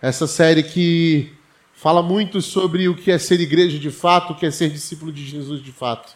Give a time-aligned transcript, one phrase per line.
[0.00, 1.32] Essa série que
[1.74, 5.10] fala muito sobre o que é ser igreja de fato, o que é ser discípulo
[5.10, 6.12] de Jesus de fato.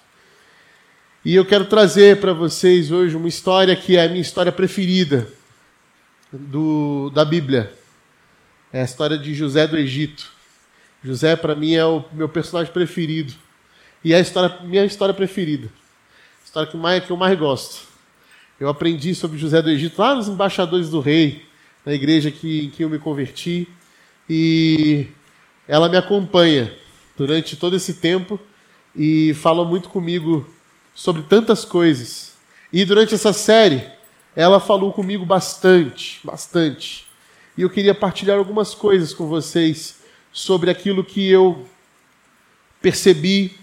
[1.25, 5.27] E eu quero trazer para vocês hoje uma história que é a minha história preferida
[6.33, 7.75] do, da Bíblia.
[8.73, 10.31] É a história de José do Egito.
[11.03, 13.35] José, para mim, é o meu personagem preferido.
[14.05, 15.67] E é a história, minha história preferida.
[16.41, 17.83] A história que, mais, que eu mais gosto.
[18.61, 21.53] Eu aprendi sobre José do Egito lá nos Embaixadores do Rei,
[21.85, 23.69] na igreja que, em que eu me converti.
[24.29, 25.09] E
[25.69, 26.73] ela me acompanha
[27.17, 28.39] durante todo esse tempo
[28.95, 30.49] e fala muito comigo
[30.95, 32.35] sobre tantas coisas.
[32.73, 33.85] E durante essa série,
[34.35, 37.07] ela falou comigo bastante, bastante.
[37.57, 40.01] E eu queria partilhar algumas coisas com vocês
[40.33, 41.69] sobre aquilo que eu
[42.83, 43.57] percebi,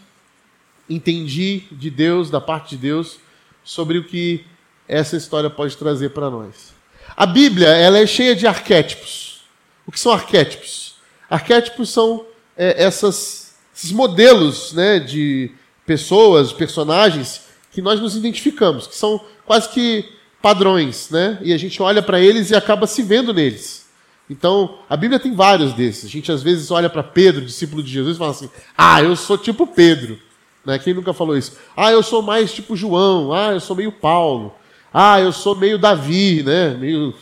[0.89, 3.19] entendi de Deus, da parte de Deus,
[3.63, 4.45] sobre o que
[4.87, 6.80] essa história pode trazer para nós.
[7.15, 9.41] A Bíblia ela é cheia de arquétipos.
[9.85, 10.95] O que são arquétipos?
[11.29, 12.25] Arquétipos são
[12.57, 15.51] é, essas, esses modelos né, de
[15.85, 20.05] pessoas, personagens que nós nos identificamos, que são quase que
[20.41, 21.37] padrões, né?
[21.41, 23.85] E a gente olha para eles e acaba se vendo neles.
[24.29, 26.05] Então, a Bíblia tem vários desses.
[26.05, 29.15] A gente às vezes olha para Pedro, discípulo de Jesus, e fala assim: "Ah, eu
[29.15, 30.19] sou tipo Pedro".
[30.65, 30.79] Né?
[30.79, 31.57] Quem nunca falou isso?
[31.75, 33.33] "Ah, eu sou mais tipo João".
[33.33, 34.55] "Ah, eu sou meio Paulo".
[34.93, 36.71] Ah, eu sou meio Davi, né?
[36.71, 37.13] Meio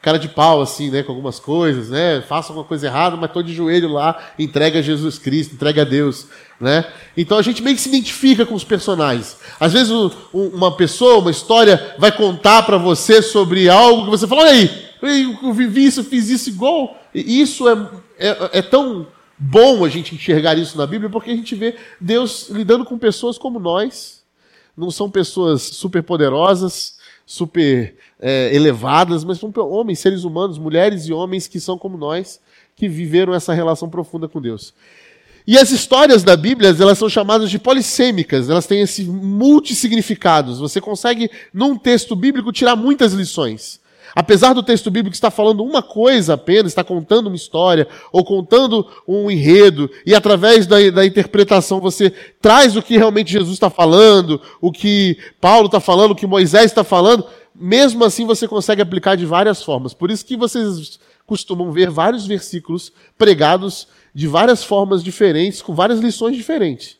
[0.00, 1.02] cara de pau, assim, né?
[1.02, 2.22] Com algumas coisas, né?
[2.22, 5.84] Faço alguma coisa errada, mas estou de joelho lá, entrega a Jesus Cristo, entrega a
[5.84, 6.26] Deus,
[6.58, 6.86] né?
[7.16, 9.36] Então a gente meio que se identifica com os personagens.
[9.60, 14.26] Às vezes um, uma pessoa, uma história, vai contar para você sobre algo que você
[14.26, 14.88] fala, olha aí,
[15.42, 16.96] eu vivi isso, fiz isso igual.
[17.14, 19.06] E isso é, é, é tão
[19.38, 23.36] bom a gente enxergar isso na Bíblia, porque a gente vê Deus lidando com pessoas
[23.36, 24.18] como nós.
[24.76, 26.97] Não são pessoas super poderosas,
[27.28, 32.40] super é, elevadas, mas são homens, seres humanos, mulheres e homens que são como nós,
[32.74, 34.72] que viveram essa relação profunda com Deus.
[35.46, 40.58] E as histórias da Bíblia, elas são chamadas de polissêmicas, elas têm esses multissignificados.
[40.58, 43.78] Você consegue, num texto bíblico, tirar muitas lições.
[44.14, 48.86] Apesar do texto bíblico estar falando uma coisa apenas, está contando uma história, ou contando
[49.06, 52.10] um enredo, e através da, da interpretação você
[52.40, 56.66] traz o que realmente Jesus está falando, o que Paulo está falando, o que Moisés
[56.66, 57.24] está falando,
[57.54, 59.92] mesmo assim você consegue aplicar de várias formas.
[59.92, 66.00] Por isso que vocês costumam ver vários versículos pregados de várias formas diferentes, com várias
[66.00, 66.96] lições diferentes.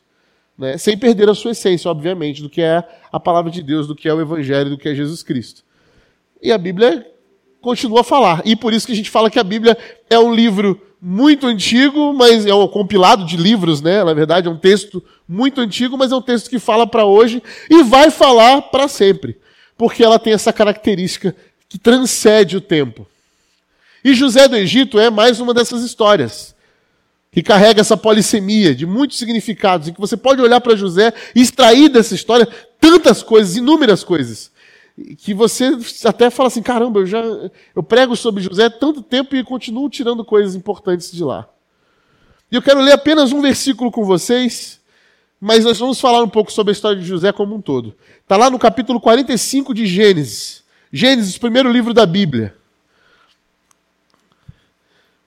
[0.56, 0.76] Né?
[0.76, 4.08] Sem perder a sua essência, obviamente, do que é a palavra de Deus, do que
[4.08, 5.62] é o Evangelho, do que é Jesus Cristo.
[6.42, 7.06] E a Bíblia
[7.60, 8.42] continua a falar.
[8.44, 9.76] E por isso que a gente fala que a Bíblia
[10.08, 14.02] é um livro muito antigo, mas é um compilado de livros, né?
[14.02, 17.42] Na verdade, é um texto muito antigo, mas é um texto que fala para hoje
[17.70, 19.38] e vai falar para sempre.
[19.76, 21.34] Porque ela tem essa característica
[21.68, 23.06] que transcende o tempo.
[24.04, 26.56] E José do Egito é mais uma dessas histórias
[27.30, 31.42] que carrega essa polissemia de muitos significados, em que você pode olhar para José e
[31.42, 32.48] extrair dessa história
[32.80, 34.50] tantas coisas, inúmeras coisas
[35.16, 35.70] que você
[36.04, 37.22] até fala assim, caramba, eu já
[37.74, 41.48] eu prego sobre José há tanto tempo e continuo tirando coisas importantes de lá.
[42.50, 44.80] E eu quero ler apenas um versículo com vocês,
[45.40, 47.94] mas nós vamos falar um pouco sobre a história de José como um todo.
[48.22, 50.64] Está lá no capítulo 45 de Gênesis.
[50.92, 52.54] Gênesis, o primeiro livro da Bíblia.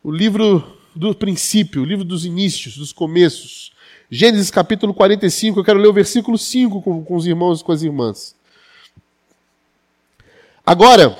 [0.03, 3.71] O livro do princípio, o livro dos inícios, dos começos.
[4.09, 7.71] Gênesis capítulo 45, eu quero ler o versículo 5 com, com os irmãos e com
[7.71, 8.35] as irmãs.
[10.65, 11.17] Agora,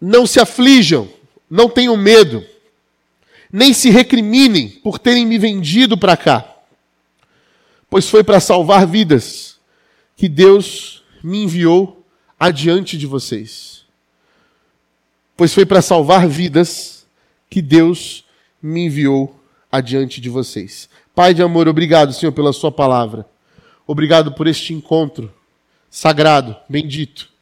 [0.00, 1.08] não se aflijam,
[1.50, 2.44] não tenham medo,
[3.52, 6.56] nem se recriminem por terem me vendido para cá,
[7.90, 9.58] pois foi para salvar vidas
[10.16, 12.04] que Deus me enviou
[12.38, 13.84] adiante de vocês.
[15.36, 17.06] Pois foi para salvar vidas
[17.50, 18.24] que Deus
[18.62, 20.88] me enviou adiante de vocês.
[21.12, 23.26] Pai de amor, obrigado, Senhor, pela Sua palavra.
[23.86, 25.32] Obrigado por este encontro
[25.90, 27.33] sagrado, bendito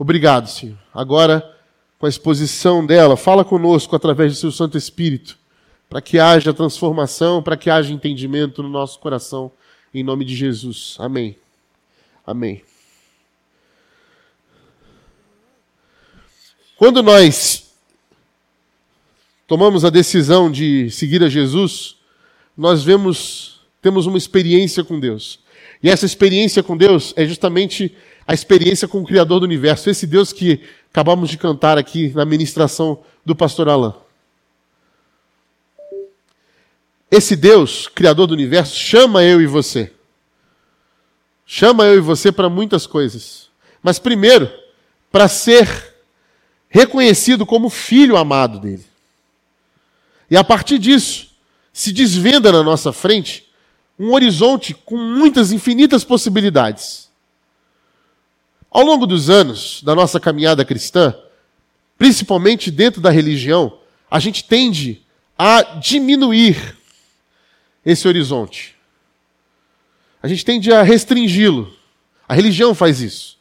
[0.00, 0.78] Obrigado, Senhor.
[0.94, 1.54] Agora,
[1.98, 5.36] com a exposição dela, fala conosco através do seu Santo Espírito,
[5.90, 9.52] para que haja transformação, para que haja entendimento no nosso coração,
[9.92, 10.96] em nome de Jesus.
[10.98, 11.36] Amém.
[12.26, 12.64] Amém.
[16.78, 17.70] Quando nós
[19.46, 21.96] tomamos a decisão de seguir a Jesus,
[22.56, 25.40] nós vemos, temos uma experiência com Deus.
[25.82, 27.94] E essa experiência com Deus é justamente
[28.30, 32.24] a experiência com o Criador do universo, esse Deus que acabamos de cantar aqui na
[32.24, 33.92] ministração do pastor Alain.
[37.10, 39.92] Esse Deus, Criador do universo, chama eu e você.
[41.44, 43.48] Chama eu e você para muitas coisas.
[43.82, 44.48] Mas primeiro,
[45.10, 45.96] para ser
[46.68, 48.86] reconhecido como filho amado dele.
[50.30, 51.32] E a partir disso,
[51.72, 53.50] se desvenda na nossa frente
[53.98, 57.09] um horizonte com muitas infinitas possibilidades.
[58.70, 61.14] Ao longo dos anos da nossa caminhada cristã,
[61.98, 63.78] principalmente dentro da religião,
[64.10, 65.02] a gente tende
[65.36, 66.76] a diminuir
[67.84, 68.76] esse horizonte.
[70.22, 71.72] A gente tende a restringi-lo.
[72.28, 73.38] A religião faz isso.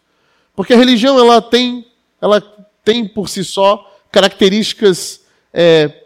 [0.56, 1.86] Porque a religião ela tem,
[2.20, 2.42] ela
[2.84, 5.22] tem por si só características
[5.54, 6.06] é,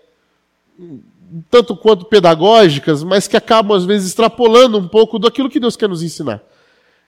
[1.50, 5.88] tanto quanto pedagógicas, mas que acabam às vezes extrapolando um pouco daquilo que Deus quer
[5.88, 6.42] nos ensinar.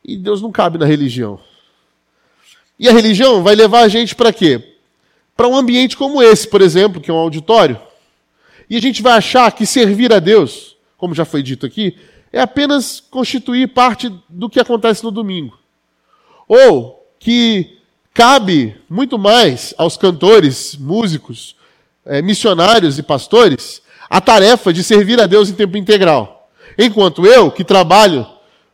[0.03, 1.39] E Deus não cabe na religião.
[2.77, 4.75] E a religião vai levar a gente para quê?
[5.35, 7.79] Para um ambiente como esse, por exemplo, que é um auditório.
[8.69, 11.97] E a gente vai achar que servir a Deus, como já foi dito aqui,
[12.31, 15.57] é apenas constituir parte do que acontece no domingo.
[16.47, 17.79] Ou que
[18.13, 21.55] cabe muito mais aos cantores, músicos,
[22.05, 26.49] é, missionários e pastores a tarefa de servir a Deus em tempo integral.
[26.77, 28.25] Enquanto eu, que trabalho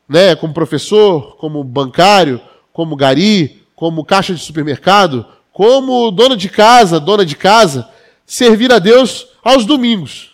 [0.07, 2.41] né, como professor, como bancário,
[2.73, 7.89] como gari, como caixa de supermercado, como dona de casa, dona de casa,
[8.27, 10.33] servir a Deus aos domingos.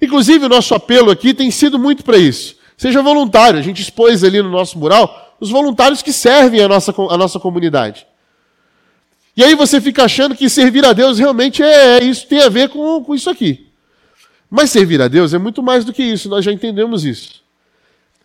[0.00, 2.56] Inclusive, o nosso apelo aqui tem sido muito para isso.
[2.74, 3.58] Seja voluntário.
[3.58, 7.38] A gente expôs ali no nosso mural os voluntários que servem a nossa, a nossa
[7.38, 8.06] comunidade.
[9.36, 12.48] E aí você fica achando que servir a Deus realmente é, é isso, tem a
[12.48, 13.66] ver com, com isso aqui.
[14.48, 17.42] Mas servir a Deus é muito mais do que isso, nós já entendemos isso.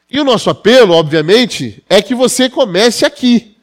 [0.09, 3.56] E o nosso apelo, obviamente, é que você comece aqui.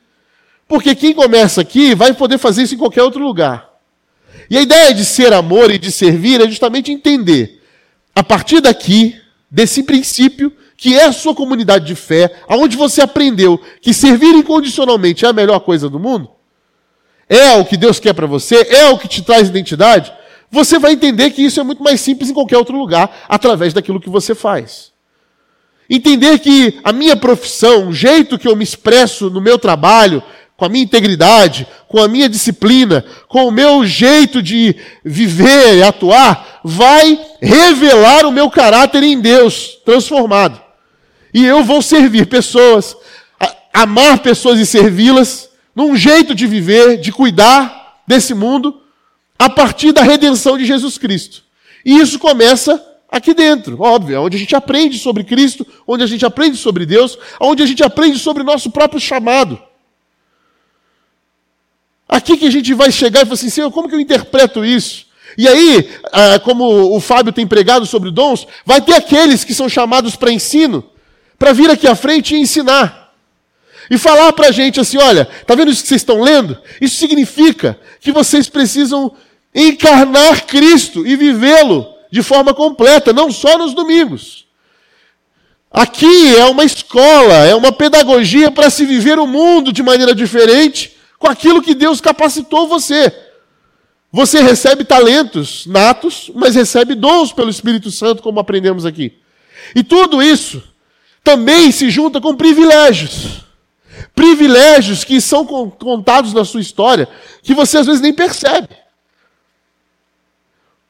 [0.66, 3.70] Porque quem começa aqui vai poder fazer isso em qualquer outro lugar.
[4.50, 7.62] E a ideia de ser amor e de servir é justamente entender,
[8.14, 9.18] a partir daqui,
[9.50, 15.24] desse princípio, que é a sua comunidade de fé, aonde você aprendeu que servir incondicionalmente
[15.24, 16.30] é a melhor coisa do mundo,
[17.28, 20.12] é o que Deus quer para você, é o que te traz identidade,
[20.50, 24.00] você vai entender que isso é muito mais simples em qualquer outro lugar, através daquilo
[24.00, 24.92] que você faz.
[25.88, 30.22] Entender que a minha profissão, o jeito que eu me expresso no meu trabalho,
[30.64, 34.74] com a minha integridade, com a minha disciplina, com o meu jeito de
[35.04, 40.58] viver e atuar, vai revelar o meu caráter em Deus transformado.
[41.34, 42.96] E eu vou servir pessoas,
[43.74, 48.80] amar pessoas e servi-las, num jeito de viver, de cuidar desse mundo,
[49.38, 51.42] a partir da redenção de Jesus Cristo.
[51.84, 56.24] E isso começa aqui dentro, óbvio, onde a gente aprende sobre Cristo, onde a gente
[56.24, 59.60] aprende sobre Deus, onde a gente aprende sobre nosso próprio chamado.
[62.08, 65.06] Aqui que a gente vai chegar e falar assim, Senhor, como que eu interpreto isso?
[65.36, 69.68] E aí, ah, como o Fábio tem pregado sobre dons, vai ter aqueles que são
[69.68, 70.84] chamados para ensino,
[71.38, 73.12] para vir aqui à frente e ensinar.
[73.90, 76.56] E falar para a gente assim: olha, está vendo isso que vocês estão lendo?
[76.80, 79.12] Isso significa que vocês precisam
[79.54, 84.46] encarnar Cristo e vivê-lo de forma completa, não só nos domingos.
[85.70, 90.93] Aqui é uma escola, é uma pedagogia para se viver o mundo de maneira diferente
[91.24, 93.10] com aquilo que Deus capacitou você.
[94.12, 99.14] Você recebe talentos natos, mas recebe dons pelo Espírito Santo, como aprendemos aqui.
[99.74, 100.62] E tudo isso
[101.22, 103.42] também se junta com privilégios.
[104.14, 107.08] Privilégios que são contados na sua história,
[107.42, 108.68] que você às vezes nem percebe.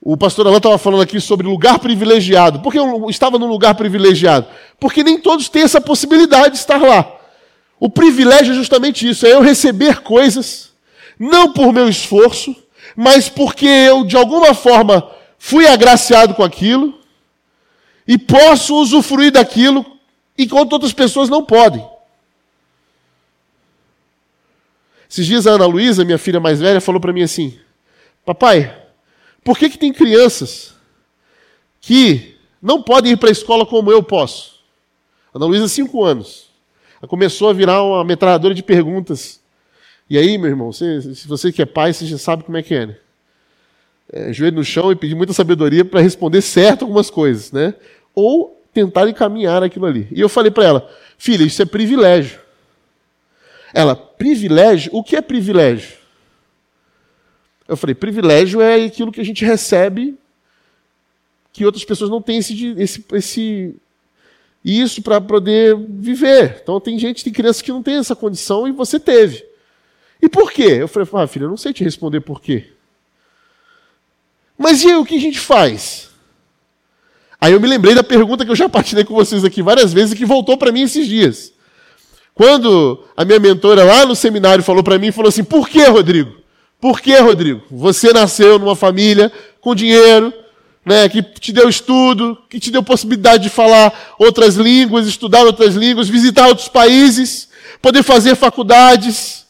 [0.00, 2.58] O pastor Alain estava falando aqui sobre lugar privilegiado.
[2.58, 4.48] Por que eu estava num lugar privilegiado?
[4.80, 7.23] Porque nem todos têm essa possibilidade de estar lá.
[7.78, 10.72] O privilégio é justamente isso: é eu receber coisas,
[11.18, 12.54] não por meu esforço,
[12.96, 16.98] mas porque eu, de alguma forma, fui agraciado com aquilo
[18.06, 19.84] e posso usufruir daquilo
[20.36, 21.84] enquanto outras pessoas não podem.
[25.08, 27.58] Esses dias a Ana Luísa, minha filha mais velha, falou para mim assim:
[28.24, 28.74] Papai,
[29.44, 30.74] por que, que tem crianças
[31.80, 34.54] que não podem ir para a escola como eu posso?
[35.32, 36.53] Ana Luísa, cinco anos.
[37.06, 39.40] Começou a virar uma metralhadora de perguntas.
[40.08, 42.62] E aí, meu irmão, você, se você que é pai, você já sabe como é
[42.62, 42.96] que é, né?
[44.12, 47.74] É, joelho no chão e pedir muita sabedoria para responder certo algumas coisas, né?
[48.14, 50.06] Ou tentar encaminhar aquilo ali.
[50.10, 52.38] E eu falei para ela, filha, isso é privilégio.
[53.72, 54.90] Ela, privilégio?
[54.94, 55.96] O que é privilégio?
[57.66, 60.16] Eu falei, privilégio é aquilo que a gente recebe
[61.52, 63.76] que outras pessoas não têm esse, esse, esse
[64.64, 66.60] isso para poder viver.
[66.62, 69.44] Então tem gente, tem crianças que não tem essa condição e você teve.
[70.22, 70.78] E por quê?
[70.80, 72.68] Eu falei, ah, filha, eu não sei te responder por quê.
[74.56, 76.08] Mas e aí, o que a gente faz?
[77.40, 80.12] Aí eu me lembrei da pergunta que eu já partilhei com vocês aqui várias vezes
[80.12, 81.52] e que voltou para mim esses dias.
[82.34, 86.34] Quando a minha mentora lá no seminário falou para mim, falou assim: "Por que, Rodrigo?
[86.80, 87.62] Por quê, Rodrigo?
[87.70, 89.30] Você nasceu numa família
[89.60, 90.32] com dinheiro,
[90.84, 95.74] né, que te deu estudo, que te deu possibilidade de falar outras línguas, estudar outras
[95.74, 97.48] línguas, visitar outros países,
[97.80, 99.46] poder fazer faculdades.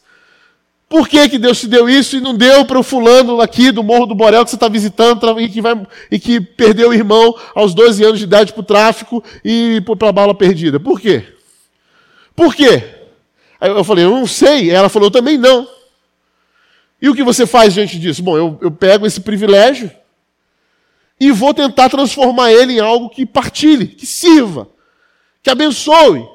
[0.87, 3.83] Por que, que Deus te deu isso e não deu para o fulano aqui do
[3.83, 7.35] Morro do Borel que você está visitando e que, vai, e que perdeu o irmão
[7.53, 10.79] aos 12 anos de idade para o tráfico e para a bala perdida?
[10.79, 11.23] Por quê?
[12.35, 12.83] Por quê?
[13.59, 14.69] Aí eu falei, eu não sei.
[14.69, 15.67] Ela falou, eu também não.
[17.01, 18.21] E o que você faz diante disso?
[18.23, 19.91] Bom, eu, eu pego esse privilégio
[21.19, 24.69] e vou tentar transformar ele em algo que partilhe, que sirva,
[25.41, 26.27] que abençoe,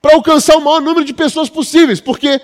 [0.00, 2.40] para alcançar o maior número de pessoas possíveis, porque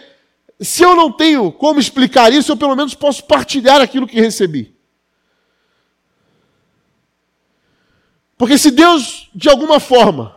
[0.61, 4.75] se eu não tenho como explicar isso, eu pelo menos posso partilhar aquilo que recebi.
[8.37, 10.35] Porque se Deus, de alguma forma,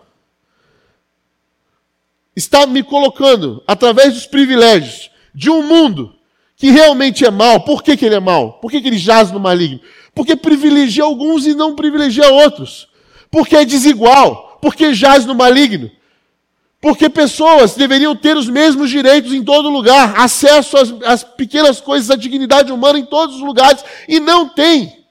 [2.36, 6.14] está me colocando, através dos privilégios de um mundo
[6.56, 8.60] que realmente é mal, por que, que ele é mal?
[8.60, 9.80] Por que, que ele jaz no maligno?
[10.14, 12.88] Porque privilegia alguns e não privilegia outros.
[13.32, 14.60] Porque é desigual.
[14.62, 15.92] Porque jaz no maligno.
[16.84, 22.12] Porque pessoas deveriam ter os mesmos direitos em todo lugar, acesso às, às pequenas coisas,
[22.12, 25.06] à dignidade humana em todos os lugares, e não tem.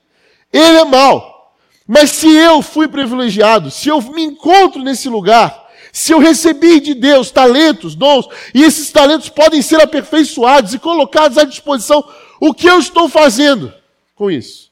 [0.53, 1.55] Ele é mau.
[1.87, 6.93] Mas se eu fui privilegiado, se eu me encontro nesse lugar, se eu recebi de
[6.93, 12.03] Deus talentos, dons, e esses talentos podem ser aperfeiçoados e colocados à disposição,
[12.39, 13.73] o que eu estou fazendo
[14.15, 14.72] com isso?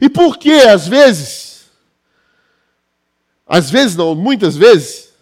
[0.00, 1.70] E por que, às vezes,
[3.46, 5.12] às vezes não, muitas vezes,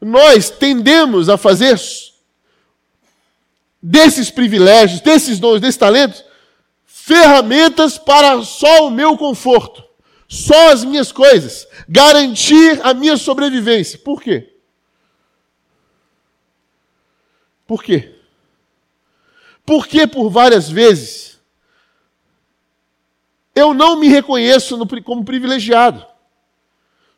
[0.00, 1.80] nós tendemos a fazer
[3.82, 6.24] desses privilégios, desses dons, desses talentos,
[6.84, 9.82] ferramentas para só o meu conforto,
[10.28, 13.98] só as minhas coisas, garantir a minha sobrevivência.
[13.98, 14.54] Por quê?
[17.66, 18.16] Por quê?
[19.64, 21.31] Porque por várias vezes
[23.54, 26.06] eu não me reconheço no, como privilegiado.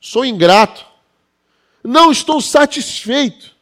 [0.00, 0.84] Sou ingrato.
[1.82, 3.54] Não estou satisfeito.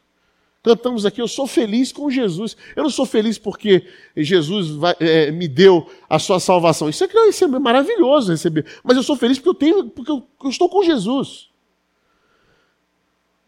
[0.63, 2.57] Cantamos aqui, eu sou feliz com Jesus.
[2.77, 3.85] Eu não sou feliz porque
[4.17, 6.89] Jesus vai, é, me deu a sua salvação.
[6.89, 8.65] Isso é, isso é maravilhoso receber.
[8.85, 11.49] Mas eu sou feliz porque eu tenho, porque eu, eu estou com Jesus.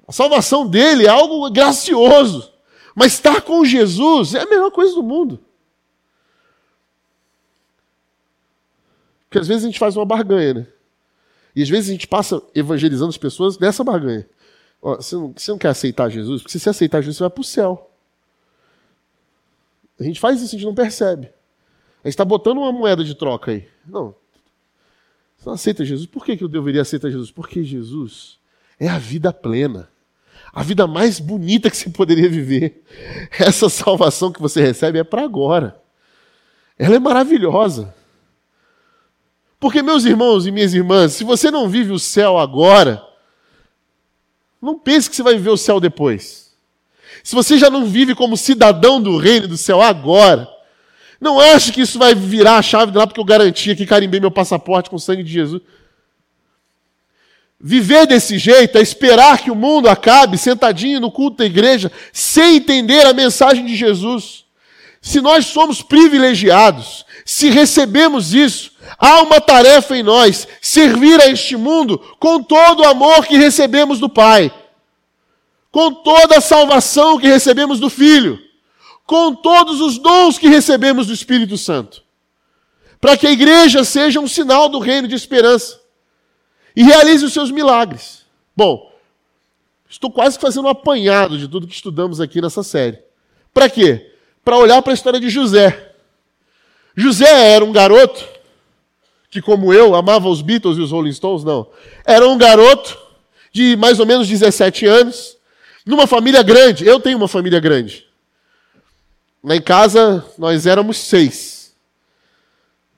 [0.08, 2.52] A salvação dele é algo gracioso.
[2.96, 5.40] Mas estar com Jesus é a melhor coisa do mundo.
[9.34, 10.66] Porque às vezes a gente faz uma barganha, né?
[11.56, 14.28] E às vezes a gente passa evangelizando as pessoas nessa barganha.
[14.80, 16.42] Ó, você, não, você não quer aceitar Jesus?
[16.42, 17.90] Porque se você aceitar Jesus, você vai para o céu.
[19.98, 21.26] A gente faz isso, a gente não percebe.
[22.04, 23.66] A gente está botando uma moeda de troca aí.
[23.84, 24.14] Não.
[25.36, 26.06] Você não aceita Jesus?
[26.06, 27.32] Por que, que eu deveria aceitar Jesus?
[27.32, 28.38] Porque Jesus
[28.78, 29.88] é a vida plena.
[30.52, 32.84] A vida mais bonita que você poderia viver.
[33.36, 35.82] Essa salvação que você recebe é para agora.
[36.78, 37.92] Ela é maravilhosa.
[39.64, 43.02] Porque, meus irmãos e minhas irmãs, se você não vive o céu agora,
[44.60, 46.54] não pense que você vai viver o céu depois.
[47.22, 50.46] Se você já não vive como cidadão do reino do céu agora,
[51.18, 54.20] não ache que isso vai virar a chave de lá porque eu garantia que carimbei
[54.20, 55.62] meu passaporte com o sangue de Jesus.
[57.58, 62.56] Viver desse jeito é esperar que o mundo acabe sentadinho no culto da igreja sem
[62.56, 64.44] entender a mensagem de Jesus.
[65.00, 71.56] Se nós somos privilegiados, se recebemos isso, há uma tarefa em nós: servir a este
[71.56, 74.52] mundo com todo o amor que recebemos do Pai,
[75.70, 78.38] com toda a salvação que recebemos do Filho,
[79.06, 82.02] com todos os dons que recebemos do Espírito Santo,
[83.00, 85.80] para que a igreja seja um sinal do reino de esperança
[86.76, 88.24] e realize os seus milagres.
[88.54, 88.92] Bom,
[89.88, 92.98] estou quase fazendo um apanhado de tudo que estudamos aqui nessa série.
[93.52, 94.12] Para quê?
[94.44, 95.93] Para olhar para a história de José.
[96.96, 98.24] José era um garoto
[99.30, 101.66] que, como eu, amava os Beatles e os Rolling Stones, não.
[102.04, 102.96] Era um garoto
[103.52, 105.36] de mais ou menos 17 anos,
[105.84, 106.86] numa família grande.
[106.86, 108.06] Eu tenho uma família grande.
[109.42, 111.74] Lá em casa, nós éramos seis.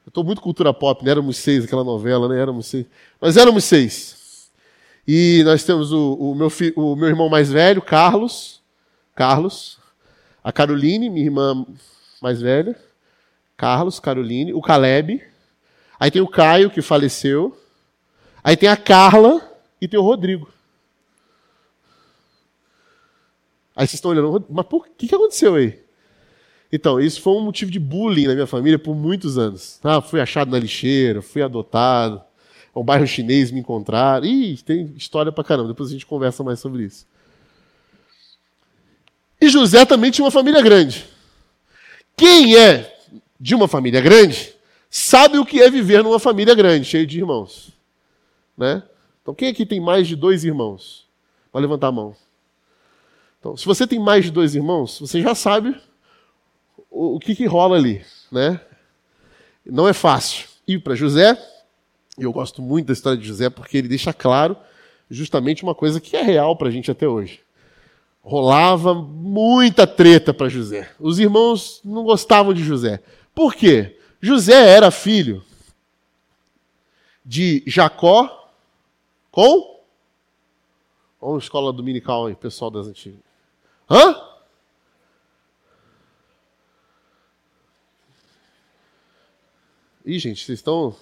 [0.04, 1.10] Eu estou muito cultura pop, né?
[1.10, 2.40] Éramos seis, aquela novela, né?
[2.40, 2.86] Éramos seis.
[3.20, 4.50] Nós éramos seis.
[5.08, 8.60] E nós temos o, o meu, fi, o meu irmão mais velho, Carlos.
[9.14, 9.78] Carlos.
[10.44, 11.66] A Caroline, minha irmã
[12.20, 12.76] mais velha.
[13.56, 15.22] Carlos, Caroline, o Caleb.
[15.98, 17.56] Aí tem o Caio, que faleceu.
[18.44, 19.40] Aí tem a Carla
[19.80, 20.48] e tem o Rodrigo.
[23.74, 25.78] Aí vocês estão olhando, mas por que, que aconteceu aí?
[26.72, 29.78] Então, isso foi um motivo de bullying na minha família por muitos anos.
[29.82, 32.22] Ah, fui achado na lixeira, fui adotado.
[32.74, 34.26] Um bairro chinês me encontraram.
[34.26, 35.68] Ih, tem história pra caramba.
[35.68, 37.06] Depois a gente conversa mais sobre isso.
[39.40, 41.06] E José também tinha uma família grande.
[42.16, 42.95] Quem é
[43.38, 44.56] de uma família grande
[44.90, 47.70] sabe o que é viver numa família grande, cheia de irmãos.
[48.56, 48.82] Né?
[49.22, 51.06] Então, quem aqui tem mais de dois irmãos?
[51.52, 52.16] Vai levantar a mão.
[53.38, 55.76] Então, se você tem mais de dois irmãos, você já sabe
[56.90, 58.04] o, o que, que rola ali.
[58.30, 58.60] Né?
[59.64, 60.48] Não é fácil.
[60.66, 61.36] E para José,
[62.18, 64.56] eu gosto muito da história de José porque ele deixa claro
[65.10, 67.40] justamente uma coisa que é real para a gente até hoje.
[68.22, 70.90] Rolava muita treta para José.
[70.98, 73.00] Os irmãos não gostavam de José.
[73.36, 74.00] Por quê?
[74.18, 75.44] José era filho
[77.22, 78.50] de Jacó
[79.30, 79.84] com.
[81.20, 83.20] Vamos escola dominical aí, pessoal das antigas.
[83.90, 84.16] Hã?
[90.06, 90.96] Ih, gente, vocês estão.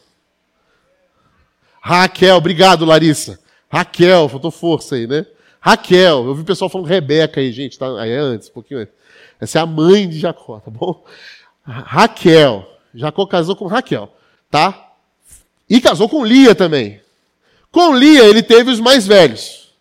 [1.80, 3.38] Raquel, obrigado, Larissa.
[3.70, 5.24] Raquel, faltou força aí, né?
[5.60, 7.86] Raquel, eu vi o pessoal falando Rebeca aí, gente, tá?
[8.00, 8.94] Aí é antes, um pouquinho antes.
[9.38, 11.04] Essa é a mãe de Jacó, tá bom?
[11.64, 12.68] Raquel.
[12.94, 14.12] Jacó casou com Raquel,
[14.50, 14.92] tá?
[15.68, 17.00] E casou com Lia também.
[17.72, 19.72] Com Lia, ele teve os mais velhos.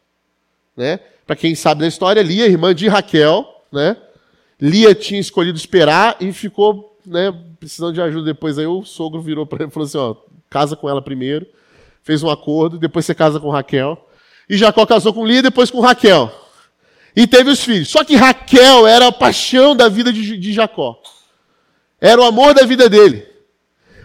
[0.76, 1.00] Né?
[1.28, 3.98] Para quem sabe da história, Lia, irmã de Raquel, né?
[4.60, 8.58] Lia tinha escolhido esperar e ficou né, precisando de ajuda depois.
[8.58, 10.16] Aí o sogro virou para ele e falou assim: ó,
[10.50, 11.46] casa com ela primeiro.
[12.02, 14.10] Fez um acordo, depois você casa com Raquel.
[14.50, 16.32] E Jacó casou com Lia depois com Raquel.
[17.16, 17.90] E teve os filhos.
[17.90, 21.00] Só que Raquel era a paixão da vida de, de Jacó.
[22.04, 23.26] Era o amor da vida dele.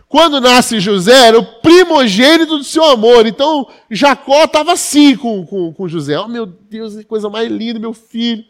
[0.08, 3.26] Quando nasce José, era o primogênito do seu amor.
[3.26, 6.16] Então, Jacó estava assim com, com, com José.
[6.16, 8.44] Oh, meu Deus, que coisa mais linda, meu filho.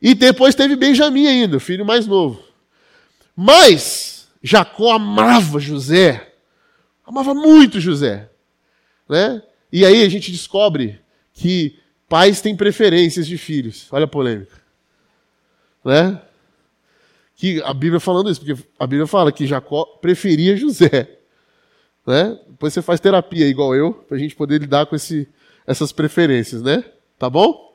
[0.00, 2.42] E depois teve Benjamim ainda, o filho mais novo.
[3.36, 6.32] Mas, Jacó amava José.
[7.06, 8.30] Amava muito José.
[9.06, 9.42] Né?
[9.70, 10.98] E aí a gente descobre
[11.34, 13.88] que pais têm preferências de filhos.
[13.92, 14.56] Olha a polêmica.
[15.84, 16.18] Né?
[17.42, 21.08] Que a Bíblia falando isso, porque a Bíblia fala que Jacó preferia José.
[22.06, 22.38] Né?
[22.48, 25.28] Depois você faz terapia igual eu, para a gente poder lidar com esse,
[25.66, 26.84] essas preferências, né?
[27.18, 27.74] Tá bom?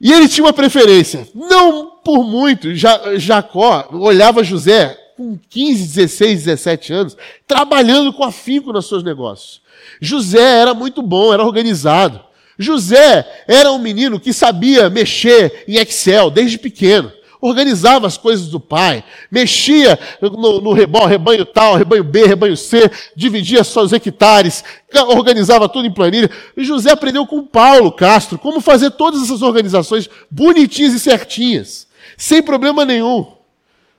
[0.00, 2.74] E ele tinha uma preferência, não por muito.
[2.74, 9.62] Jacó olhava José com 15, 16, 17 anos, trabalhando com afinco nos seus negócios.
[10.00, 12.20] José era muito bom, era organizado.
[12.58, 18.58] José era um menino que sabia mexer em Excel desde pequeno organizava as coisas do
[18.58, 24.64] pai, mexia no, no rebanho, rebanho tal, rebanho B, rebanho C, dividia seus hectares,
[25.08, 26.30] organizava tudo em planilha.
[26.56, 32.42] E José aprendeu com Paulo Castro como fazer todas essas organizações bonitinhas e certinhas, sem
[32.42, 33.26] problema nenhum.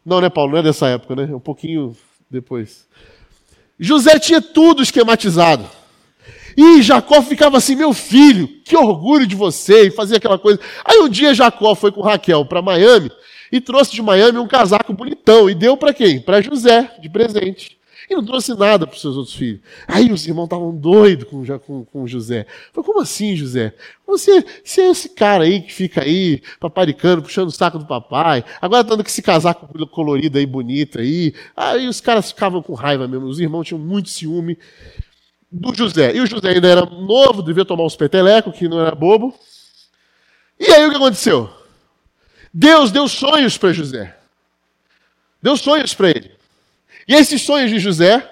[0.05, 0.53] Não, né, Paulo?
[0.53, 1.29] Não é dessa época, né?
[1.31, 1.95] É um pouquinho
[2.29, 2.87] depois.
[3.79, 5.78] José tinha tudo esquematizado.
[6.61, 10.59] E Jacó ficava assim, meu filho, que orgulho de você, e fazia aquela coisa.
[10.83, 13.09] Aí um dia Jacó foi com Raquel para Miami
[13.49, 15.49] e trouxe de Miami um casaco bonitão.
[15.49, 16.19] E deu para quem?
[16.19, 17.79] Para José, de presente.
[18.09, 19.61] E não trouxe nada para os seus outros filhos.
[19.87, 22.45] Aí os irmãos estavam doidos com, com, com José.
[22.73, 23.73] Falei, como assim, José?
[24.05, 28.43] Você, você é esse cara aí que fica aí, paparicando, puxando o saco do papai.
[28.61, 31.33] Agora dando com esse casaco colorido aí, bonito aí.
[31.55, 33.27] Aí os caras ficavam com raiva mesmo.
[33.27, 34.57] Os irmãos tinham muito ciúme
[35.51, 36.15] do José.
[36.15, 39.33] E o José ainda era novo, devia tomar uns petelecos, que não era bobo.
[40.59, 41.49] E aí o que aconteceu?
[42.53, 44.15] Deus deu sonhos para José.
[45.41, 46.31] Deu sonhos para ele.
[47.07, 48.29] E esses sonhos de José,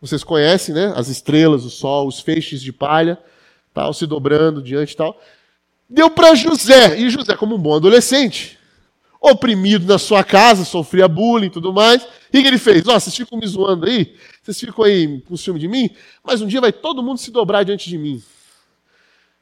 [0.00, 0.92] vocês conhecem, né?
[0.96, 3.18] As estrelas, o sol, os feixes de palha,
[3.72, 5.20] tal, se dobrando diante e tal.
[5.88, 6.98] Deu para José.
[6.98, 8.58] E José, como um bom adolescente,
[9.20, 12.06] oprimido na sua casa, sofria bullying e tudo mais.
[12.32, 12.88] E que ele fez?
[12.88, 15.90] Ó, vocês ficam me zoando aí, vocês ficam aí com ciúme de mim,
[16.24, 18.22] mas um dia vai todo mundo se dobrar diante de mim.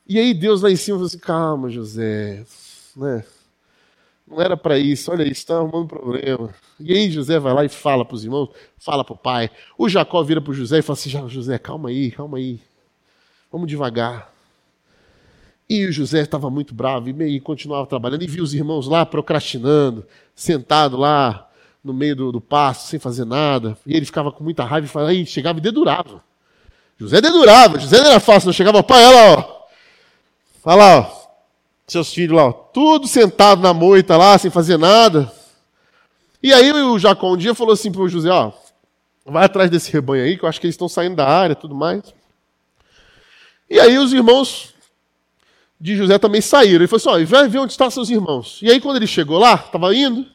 [0.06, 2.44] E aí Deus lá em cima falou assim: calma, José,
[2.96, 3.24] né?
[4.26, 6.54] Não era para isso, olha isso, está arrumando problema.
[6.78, 9.50] E aí José vai lá e fala para os irmãos, fala para o pai.
[9.76, 12.60] O Jacó vira para o José e fala assim: José, calma aí, calma aí.
[13.50, 14.37] Vamos devagar.
[15.68, 18.22] E o José estava muito bravo e, continuava trabalhando.
[18.22, 21.48] E viu os irmãos lá procrastinando, sentado lá
[21.84, 23.76] no meio do, do pasto, sem fazer nada.
[23.86, 26.22] E ele ficava com muita raiva e falava, aí chegava e dedurava.
[26.96, 29.38] José dedurava, José não era fácil, não chegava, pai, olha lá,
[30.64, 30.74] ó.
[30.74, 31.18] Lá, ó
[31.88, 35.32] seus filhos lá, tudo sentado na moita lá, sem fazer nada.
[36.42, 38.52] E aí o Jacó um dia falou assim para o José, ó,
[39.24, 41.74] vai atrás desse rebanho aí, que eu acho que eles estão saindo da área tudo
[41.74, 42.14] mais.
[43.70, 44.74] E aí os irmãos
[45.80, 46.76] de José também saíram.
[46.76, 48.60] Ele falou assim, ó, vai ver onde estão seus irmãos.
[48.62, 50.26] E aí quando ele chegou lá, estava indo,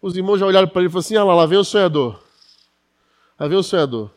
[0.00, 2.20] os irmãos já olharam para ele e falaram assim, ah lá, lá vem o sonhador.
[3.38, 4.10] Lá vem o sonhador.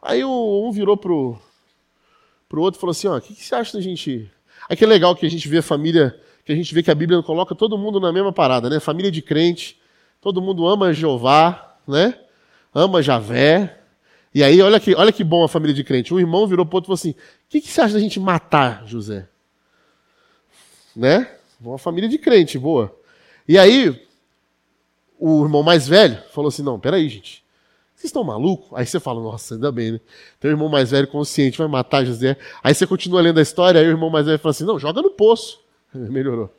[0.00, 1.38] Aí um virou pro,
[2.48, 4.30] pro outro e falou assim, ó, o que, que você acha da gente
[4.68, 6.90] Aí que é legal que a gente vê a família, que a gente vê que
[6.90, 8.80] a Bíblia coloca todo mundo na mesma parada, né?
[8.80, 9.78] Família de crente,
[10.20, 12.14] Todo mundo ama Jeová, né?
[12.74, 13.78] Ama Javé.
[14.34, 16.12] E aí, olha que, olha que bom a família de crente.
[16.12, 18.18] Um irmão virou para outro e falou assim: O que, que você acha da gente
[18.18, 19.28] matar José?
[20.98, 21.30] Né?
[21.60, 22.92] Uma família de crente, boa.
[23.46, 24.04] E aí,
[25.16, 27.44] o irmão mais velho falou assim: Não, peraí, gente.
[27.94, 28.68] Vocês estão malucos?
[28.74, 30.00] Aí você fala, nossa, ainda bem, né?
[30.38, 32.36] Tem um irmão mais velho consciente, vai matar José.
[32.62, 35.02] Aí você continua lendo a história, aí o irmão mais velho fala assim: não, joga
[35.02, 35.58] no poço.
[35.92, 36.52] Melhorou.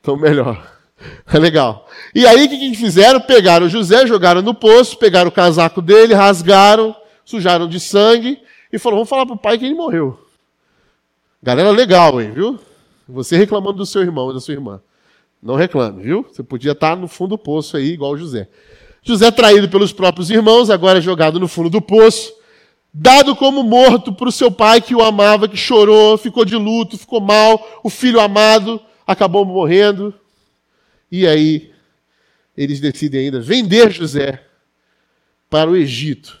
[0.00, 0.74] Então, melhor.
[1.32, 1.88] É legal.
[2.12, 3.20] E aí, o que, que fizeram?
[3.20, 6.92] Pegaram o José, jogaram no poço, pegaram o casaco dele, rasgaram,
[7.24, 10.18] sujaram de sangue e falaram: vamos falar pro pai que ele morreu.
[11.40, 12.58] Galera legal, hein, viu?
[13.08, 14.82] Você reclamando do seu irmão e da sua irmã.
[15.42, 16.26] Não reclame, viu?
[16.30, 18.48] Você podia estar no fundo do poço aí, igual José.
[19.02, 22.32] José, traído pelos próprios irmãos, agora é jogado no fundo do poço,
[22.92, 26.98] dado como morto para o seu pai que o amava, que chorou, ficou de luto,
[26.98, 30.12] ficou mal, o filho amado acabou morrendo.
[31.10, 31.72] E aí,
[32.56, 34.44] eles decidem ainda vender José
[35.48, 36.38] para o Egito,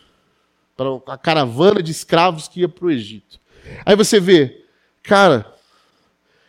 [0.76, 3.40] para a caravana de escravos que ia para o Egito.
[3.86, 4.64] Aí você vê,
[5.02, 5.54] cara,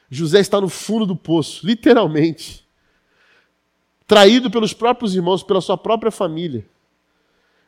[0.09, 2.67] José está no fundo do poço, literalmente
[4.07, 6.65] traído pelos próprios irmãos, pela sua própria família,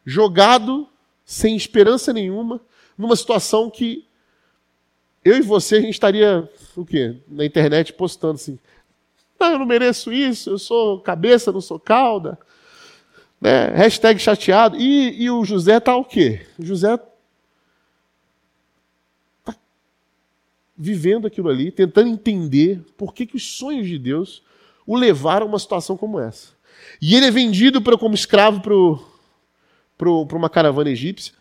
[0.03, 0.87] jogado
[1.23, 2.59] sem esperança nenhuma,
[2.97, 4.07] numa situação que
[5.23, 7.15] eu e você a gente estaria o quê?
[7.27, 8.57] Na internet postando assim:
[9.39, 12.39] ah, eu não mereço isso, eu sou cabeça, não sou cauda.
[13.39, 13.67] Né?
[13.75, 14.77] Hashtag chateado.
[14.77, 16.45] E, e o José está o quê?
[16.57, 16.99] O José
[20.77, 24.41] vivendo aquilo ali, tentando entender por que, que os sonhos de Deus
[24.85, 26.49] o levaram a uma situação como essa.
[27.01, 28.61] E ele é vendido pra, como escravo
[29.97, 31.33] para uma caravana egípcia.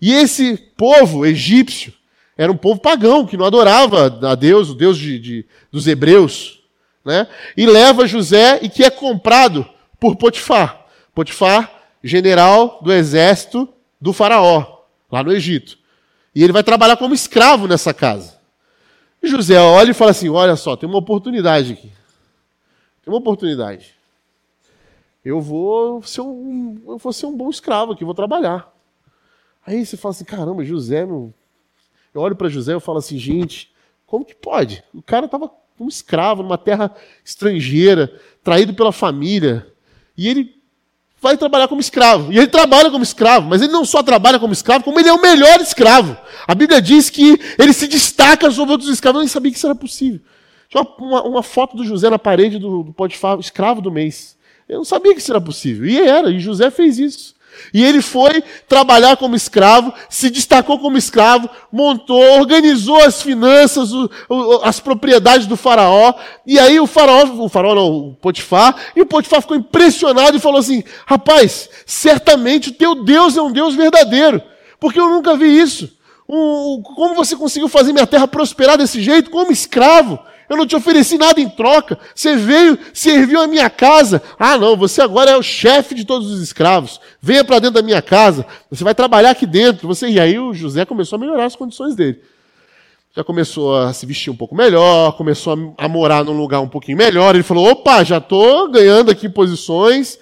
[0.00, 1.92] E esse povo egípcio
[2.36, 6.62] era um povo pagão, que não adorava a Deus, o Deus de, de, dos hebreus.
[7.04, 7.26] Né?
[7.56, 10.86] E leva José e que é comprado por Potifar.
[11.14, 11.70] Potifar,
[12.02, 13.68] general do exército
[14.00, 15.78] do faraó, lá no Egito.
[16.34, 18.39] E ele vai trabalhar como escravo nessa casa.
[19.22, 21.92] E José olha e fala assim: Olha só, tem uma oportunidade aqui.
[23.02, 23.94] Tem uma oportunidade.
[25.24, 28.72] Eu vou ser um, eu vou ser um bom escravo aqui, vou trabalhar.
[29.66, 31.32] Aí você fala assim, caramba, José, meu...
[32.14, 33.72] eu olho para José e falo assim, gente,
[34.06, 34.82] como que pode?
[34.94, 39.66] O cara estava um escravo numa terra estrangeira, traído pela família,
[40.16, 40.59] e ele
[41.20, 42.32] vai trabalhar como escravo.
[42.32, 45.12] E ele trabalha como escravo, mas ele não só trabalha como escravo, como ele é
[45.12, 46.16] o melhor escravo.
[46.46, 49.18] A Bíblia diz que ele se destaca sobre outros escravos.
[49.18, 50.20] Eu nem sabia que isso era possível.
[50.68, 54.36] Tinha uma, uma, foto do José na parede do, do Potifar, escravo do mês.
[54.68, 55.84] Eu não sabia que isso era possível.
[55.84, 57.34] E era, e José fez isso.
[57.72, 64.10] E ele foi trabalhar como escravo, se destacou como escravo, montou, organizou as finanças, o,
[64.28, 66.14] o, as propriedades do faraó.
[66.46, 70.40] E aí o faraó, o faraó não, o Potifar, e o Potifar ficou impressionado e
[70.40, 74.42] falou assim: rapaz, certamente o teu Deus é um Deus verdadeiro,
[74.78, 75.90] porque eu nunca vi isso.
[76.26, 79.30] Como você conseguiu fazer minha terra prosperar desse jeito?
[79.30, 80.18] Como escravo.
[80.50, 81.96] Eu não te ofereci nada em troca.
[82.12, 84.20] Você veio, serviu a minha casa.
[84.36, 87.00] Ah, não, você agora é o chefe de todos os escravos.
[87.22, 88.44] Venha para dentro da minha casa.
[88.68, 89.86] Você vai trabalhar aqui dentro.
[89.86, 92.20] Você E aí o José começou a melhorar as condições dele.
[93.14, 96.98] Já começou a se vestir um pouco melhor, começou a, morar num lugar um pouquinho
[96.98, 97.36] melhor.
[97.36, 100.18] Ele falou: opa, já estou ganhando aqui posições.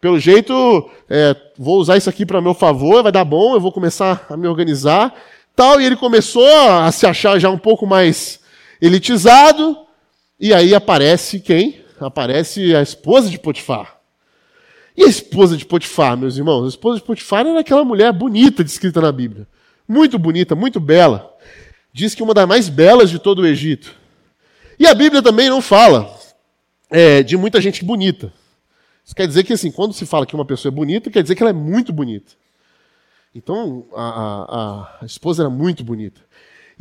[0.00, 3.72] Pelo jeito, é, vou usar isso aqui para meu favor, vai dar bom, eu vou
[3.72, 5.12] começar a me organizar.
[5.56, 8.41] Tal, e ele começou a se achar já um pouco mais
[8.82, 9.86] elitizado,
[10.40, 11.84] e aí aparece quem?
[12.00, 13.96] Aparece a esposa de Potifar.
[14.96, 16.64] E a esposa de Potifar, meus irmãos?
[16.64, 19.46] A esposa de Potifar era aquela mulher bonita descrita na Bíblia.
[19.86, 21.32] Muito bonita, muito bela.
[21.92, 23.94] Diz que uma das mais belas de todo o Egito.
[24.78, 26.12] E a Bíblia também não fala
[26.90, 28.32] é, de muita gente bonita.
[29.04, 31.36] Isso quer dizer que, assim, quando se fala que uma pessoa é bonita, quer dizer
[31.36, 32.32] que ela é muito bonita.
[33.34, 36.20] Então, a, a, a esposa era muito bonita.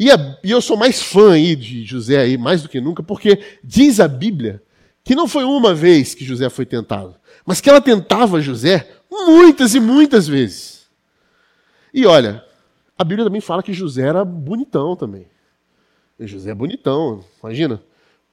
[0.02, 3.04] E, a, e, eu sou mais fã aí de José aí, mais do que nunca,
[3.04, 4.60] porque diz a Bíblia
[5.04, 9.76] que não foi uma vez que José foi tentado, mas que ela tentava José muitas
[9.76, 10.88] e muitas vezes.
[11.94, 12.44] E olha,
[12.98, 15.28] a Bíblia também fala que José era bonitão também.
[16.20, 17.80] E José é bonitão, imagina.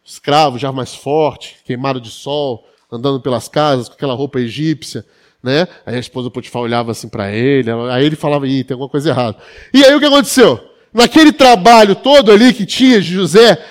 [0.02, 5.04] Escravo, já mais forte, queimado de sol, andando pelas casas com aquela roupa egípcia,
[5.42, 5.68] né?
[5.84, 9.10] Aí a esposa Potifar olhava assim para ele, aí ele falava, ih, tem alguma coisa
[9.10, 9.36] errada.
[9.74, 10.77] E aí o que aconteceu?
[10.92, 13.62] Naquele trabalho todo ali que tinha de José,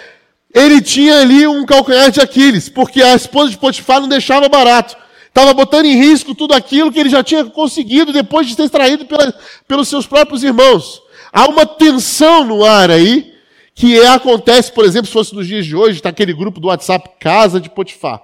[0.53, 4.95] ele tinha ali um calcanhar de Aquiles, porque a esposa de Potifar não deixava barato.
[5.27, 9.05] Estava botando em risco tudo aquilo que ele já tinha conseguido depois de ter extraído
[9.05, 9.33] pela,
[9.67, 11.01] pelos seus próprios irmãos.
[11.31, 13.35] Há uma tensão no ar aí,
[13.75, 16.69] que é, acontece, por exemplo, se fosse nos dias de hoje, está aquele grupo do
[16.69, 18.23] WhatsApp Casa de Potifar.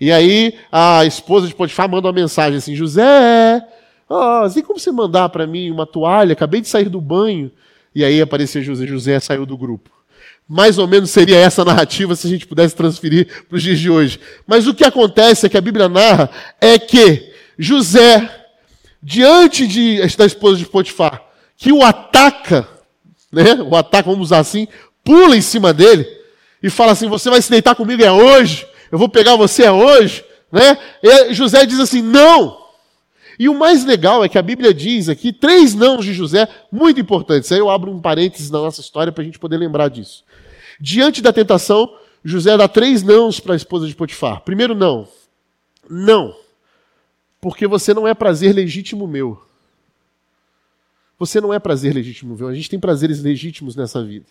[0.00, 3.60] E aí a esposa de Potifar manda uma mensagem assim: José,
[4.08, 6.32] oh, tem como você mandar para mim uma toalha?
[6.32, 7.50] Acabei de sair do banho.
[7.94, 9.90] E aí apareceu José, José saiu do grupo.
[10.48, 13.90] Mais ou menos seria essa narrativa se a gente pudesse transferir para os dias de
[13.90, 14.18] hoje.
[14.46, 18.46] Mas o que acontece é que a Bíblia narra é que José,
[19.02, 21.22] diante de, da esposa de Potifar,
[21.56, 22.68] que o ataca,
[23.30, 23.54] né?
[23.62, 24.66] O ataca, vamos usar assim,
[25.04, 26.06] pula em cima dele
[26.62, 29.72] e fala assim: Você vai se deitar comigo é hoje, eu vou pegar você é
[29.72, 30.76] hoje, né?
[31.02, 32.61] E José diz assim: Não.
[33.38, 37.00] E o mais legal é que a Bíblia diz aqui três nãos de José muito
[37.00, 37.50] importantes.
[37.50, 40.24] Aí eu abro um parênteses na nossa história para a gente poder lembrar disso.
[40.80, 44.42] Diante da tentação, José dá três nãos para a esposa de Potifar.
[44.42, 45.08] Primeiro não.
[45.88, 46.34] Não.
[47.40, 49.42] Porque você não é prazer legítimo meu.
[51.18, 52.48] Você não é prazer legítimo meu.
[52.48, 54.26] A gente tem prazeres legítimos nessa vida.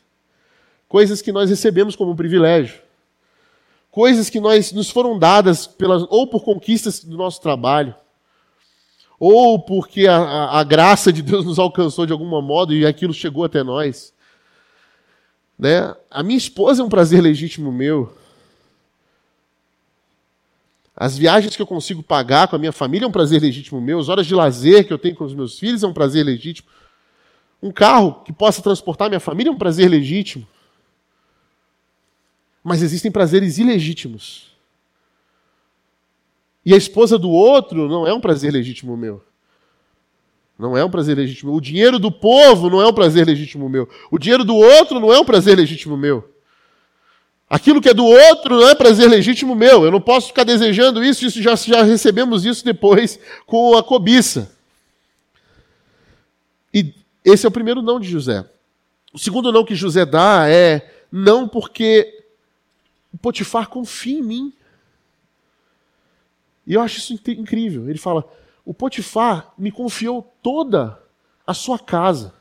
[0.87, 2.81] Coisas que nós recebemos como um privilégio.
[3.89, 7.93] Coisas que nós nos foram dadas pelas, ou por conquistas do nosso trabalho,
[9.23, 13.13] ou porque a, a, a graça de Deus nos alcançou de algum modo e aquilo
[13.13, 14.11] chegou até nós.
[15.59, 15.95] Né?
[16.09, 18.17] A minha esposa é um prazer legítimo meu.
[20.95, 23.99] As viagens que eu consigo pagar com a minha família é um prazer legítimo meu.
[23.99, 26.67] As horas de lazer que eu tenho com os meus filhos é um prazer legítimo.
[27.61, 30.47] Um carro que possa transportar minha família é um prazer legítimo.
[32.63, 34.50] Mas existem prazeres ilegítimos.
[36.65, 39.23] E a esposa do outro não é um prazer legítimo meu.
[40.57, 41.53] Não é um prazer legítimo.
[41.55, 43.89] O dinheiro do povo não é um prazer legítimo meu.
[44.11, 46.29] O dinheiro do outro não é um prazer legítimo meu.
[47.49, 49.83] Aquilo que é do outro não é prazer legítimo meu.
[49.83, 54.55] Eu não posso ficar desejando isso, isso já, já recebemos isso depois com a cobiça.
[56.71, 56.93] E
[57.25, 58.45] esse é o primeiro não de José.
[59.11, 62.23] O segundo não que José dá é não porque
[63.11, 64.53] o Potifar confia em mim.
[66.71, 67.89] E eu acho isso incrível.
[67.89, 68.23] Ele fala:
[68.63, 70.97] o Potifar me confiou toda
[71.45, 72.33] a sua casa,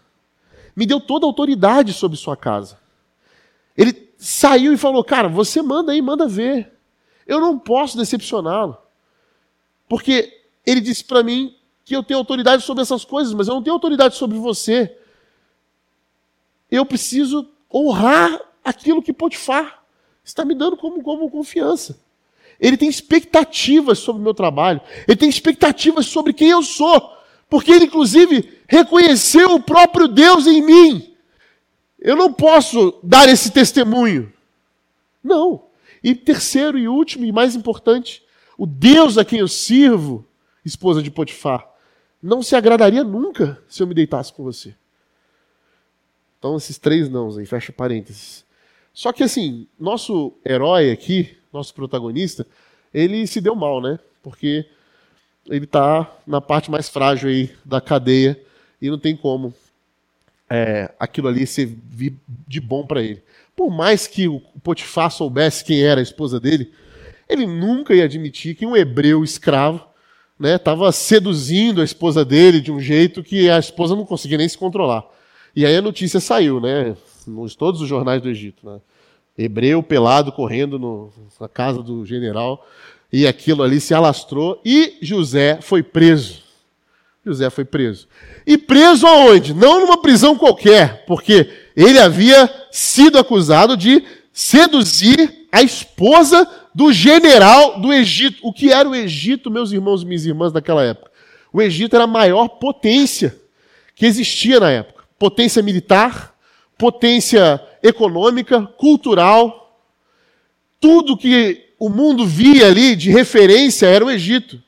[0.77, 2.79] me deu toda a autoridade sobre sua casa.
[3.77, 6.73] Ele saiu e falou: Cara, você manda aí, manda ver.
[7.27, 8.79] Eu não posso decepcioná-lo.
[9.89, 13.63] Porque ele disse para mim que eu tenho autoridade sobre essas coisas, mas eu não
[13.65, 14.97] tenho autoridade sobre você.
[16.71, 19.83] Eu preciso honrar aquilo que Potifar
[20.23, 21.99] está me dando como, como confiança.
[22.61, 24.81] Ele tem expectativas sobre o meu trabalho.
[25.09, 27.17] Ele tem expectativas sobre quem eu sou.
[27.49, 31.15] Porque ele, inclusive, reconheceu o próprio Deus em mim.
[31.99, 34.33] Eu não posso dar esse testemunho.
[35.23, 35.65] Não.
[36.03, 38.23] E terceiro e último e mais importante,
[38.57, 40.25] o Deus a quem eu sirvo,
[40.65, 41.67] esposa de Potifar,
[42.23, 44.75] não se agradaria nunca se eu me deitasse com você.
[46.39, 48.45] Então, esses três não, fecha parênteses.
[48.95, 52.47] Só que assim, nosso herói aqui, nosso protagonista,
[52.93, 53.99] ele se deu mal, né?
[54.23, 54.67] Porque
[55.47, 58.41] ele está na parte mais frágil aí da cadeia
[58.81, 59.55] e não tem como
[60.49, 62.15] é, aquilo ali servir
[62.47, 63.23] de bom para ele.
[63.55, 66.73] Por mais que o Potifar soubesse quem era a esposa dele,
[67.29, 69.87] ele nunca ia admitir que um hebreu escravo
[70.43, 74.49] estava né, seduzindo a esposa dele de um jeito que a esposa não conseguia nem
[74.49, 75.05] se controlar.
[75.55, 76.97] E aí a notícia saiu, né?
[77.27, 78.67] Nos todos os jornais do Egito.
[78.67, 78.81] Né?
[79.37, 82.67] Hebreu pelado correndo no, na casa do general,
[83.13, 86.43] e aquilo ali se alastrou, e José foi preso.
[87.25, 88.09] José foi preso.
[88.47, 89.53] E preso aonde?
[89.53, 97.81] Não numa prisão qualquer, porque ele havia sido acusado de seduzir a esposa do general
[97.81, 98.39] do Egito.
[98.43, 101.11] O que era o Egito, meus irmãos e minhas irmãs, naquela época?
[101.53, 103.37] O Egito era a maior potência
[103.95, 105.05] que existia na época.
[105.19, 106.35] Potência militar,
[106.81, 109.79] potência econômica, cultural.
[110.81, 114.61] Tudo que o mundo via ali de referência era o Egito.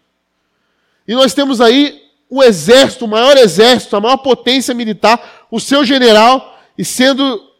[1.09, 5.87] E nós temos aí o exército, o maior exército, a maior potência militar, o seu
[5.87, 7.51] general, e sendo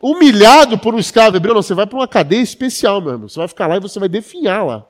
[0.00, 1.54] humilhado por um escravo hebreu.
[1.54, 3.28] Não, você vai para uma cadeia especial, meu irmão.
[3.28, 4.86] Você vai ficar lá e você vai definhar lá.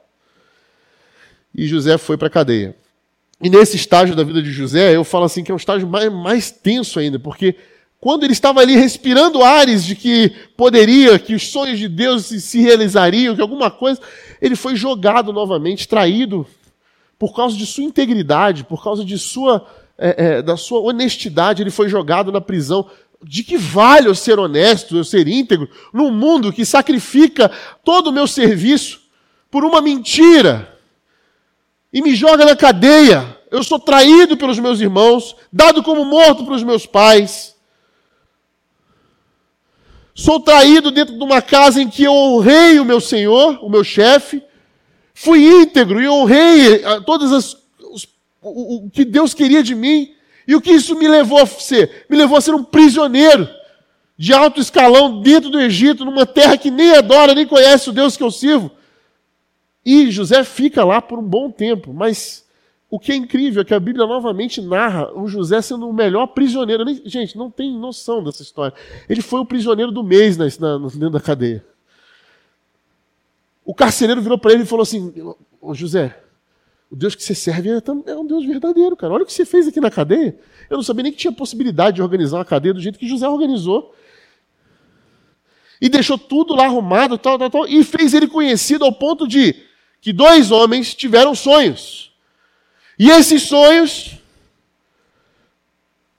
[1.54, 2.76] E José foi para a cadeia.
[3.42, 6.12] E nesse estágio da vida de José, eu falo assim que é um estágio mais,
[6.12, 7.56] mais tenso ainda, porque
[8.00, 12.60] quando ele estava ali respirando ares de que poderia, que os sonhos de Deus se
[12.60, 14.00] realizariam, que alguma coisa,
[14.40, 16.46] ele foi jogado novamente, traído,
[17.18, 19.66] por causa de sua integridade, por causa de sua,
[19.98, 22.88] é, é, da sua honestidade, ele foi jogado na prisão.
[23.22, 27.50] De que vale eu ser honesto, eu ser íntegro, num mundo que sacrifica
[27.84, 29.02] todo o meu serviço
[29.50, 30.74] por uma mentira
[31.92, 33.38] e me joga na cadeia?
[33.50, 37.49] Eu sou traído pelos meus irmãos, dado como morto pelos meus pais.
[40.14, 43.84] Sou traído dentro de uma casa em que eu honrei o meu senhor, o meu
[43.84, 44.42] chefe,
[45.14, 48.08] fui íntegro e honrei todas as os,
[48.42, 50.12] o, o que Deus queria de mim.
[50.46, 52.06] E o que isso me levou a ser?
[52.08, 53.48] Me levou a ser um prisioneiro
[54.18, 58.16] de alto escalão dentro do Egito, numa terra que nem adora, nem conhece o Deus
[58.16, 58.70] que eu sirvo.
[59.84, 62.44] E José fica lá por um bom tempo, mas
[62.90, 66.26] o que é incrível é que a Bíblia novamente narra o José sendo o melhor
[66.26, 66.84] prisioneiro.
[67.04, 68.74] Gente, não tem noção dessa história.
[69.08, 71.64] Ele foi o prisioneiro do mês na, na, dentro da cadeia.
[73.64, 75.14] O carcereiro virou para ele e falou assim:
[75.60, 76.20] Ô José,
[76.90, 79.12] o Deus que você serve é, é um Deus verdadeiro, cara.
[79.12, 80.36] Olha o que você fez aqui na cadeia.
[80.68, 83.28] Eu não sabia nem que tinha possibilidade de organizar uma cadeia do jeito que José
[83.28, 83.94] organizou.
[85.80, 89.54] E deixou tudo lá arrumado, tal, tal, tal, e fez ele conhecido ao ponto de
[90.00, 92.09] que dois homens tiveram sonhos.
[93.00, 94.18] E esses sonhos,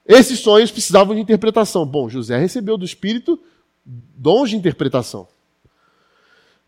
[0.04, 1.86] esses sonhos precisavam de interpretação.
[1.86, 3.40] Bom, José recebeu do Espírito
[3.86, 5.28] dons de interpretação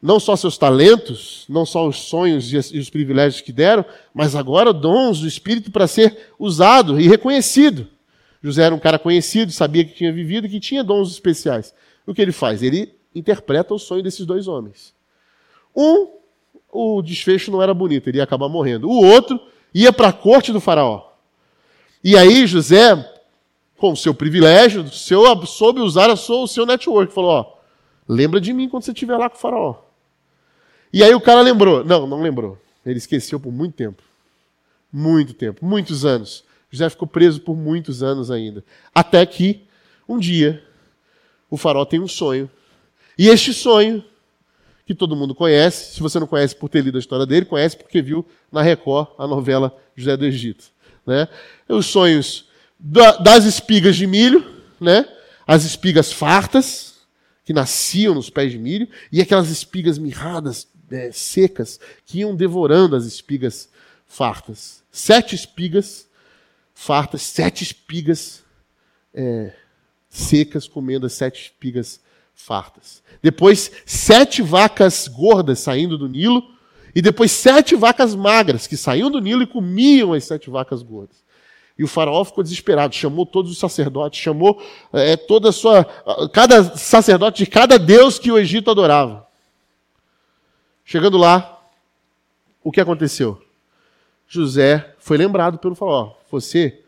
[0.04, 4.74] não só seus talentos, não só os sonhos e os privilégios que deram, mas agora
[4.74, 7.88] dons do Espírito para ser usado e reconhecido.
[8.44, 11.74] José era um cara conhecido, sabia que tinha vivido e que tinha dons especiais.
[12.06, 12.62] O que ele faz?
[12.62, 14.94] Ele interpreta o sonho desses dois homens.
[15.74, 16.10] Um,
[16.70, 18.90] o desfecho não era bonito, ele ia acabar morrendo.
[18.90, 19.40] O outro
[19.74, 21.10] ia para a corte do faraó.
[22.04, 22.96] E aí José,
[23.78, 27.54] com o seu privilégio, seu, soube usar a sua, o seu network, falou: ó,
[28.08, 29.76] lembra de mim quando você estiver lá com o faraó.
[30.92, 31.84] E aí o cara lembrou.
[31.84, 32.58] Não, não lembrou.
[32.86, 34.04] Ele esqueceu por muito tempo.
[34.92, 36.44] Muito tempo, muitos anos.
[36.70, 38.64] José ficou preso por muitos anos ainda.
[38.94, 39.66] Até que,
[40.08, 40.64] um dia,
[41.50, 42.50] o farol tem um sonho.
[43.18, 44.04] E este sonho,
[44.86, 47.78] que todo mundo conhece, se você não conhece por ter lido a história dele, conhece
[47.78, 50.66] porque viu na Record a novela José do Egito.
[51.06, 51.28] Né?
[51.70, 54.46] Os sonhos das espigas de milho,
[54.80, 55.08] né?
[55.48, 56.94] as espigas fartas,
[57.46, 62.96] que nasciam nos pés de milho, e aquelas espigas mirradas, é, secas que iam devorando
[62.96, 63.70] as espigas
[64.06, 64.84] fartas.
[64.92, 66.08] Sete espigas
[66.74, 68.44] fartas, sete espigas
[69.14, 69.54] é,
[70.10, 72.13] secas comendo as sete espigas fartas.
[73.22, 76.44] Depois, sete vacas gordas saindo do Nilo.
[76.96, 81.24] E depois, sete vacas magras que saíam do Nilo e comiam as sete vacas gordas.
[81.78, 85.84] E o faraó ficou desesperado, chamou todos os sacerdotes, chamou é, toda a sua.
[86.32, 89.28] cada sacerdote de cada deus que o Egito adorava.
[90.86, 91.62] Chegando lá,
[92.64, 93.42] o que aconteceu?
[94.28, 96.14] José foi lembrado pelo faraó.
[96.30, 96.82] Você,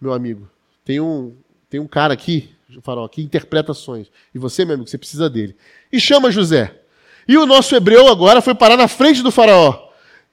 [0.00, 0.48] meu amigo,
[0.84, 1.36] tem um,
[1.68, 4.10] tem um cara aqui, o faraó, que interpreta sonhos.
[4.34, 5.56] E você, meu amigo, você precisa dele.
[5.92, 6.82] E chama José.
[7.26, 9.88] E o nosso hebreu agora foi parar na frente do faraó.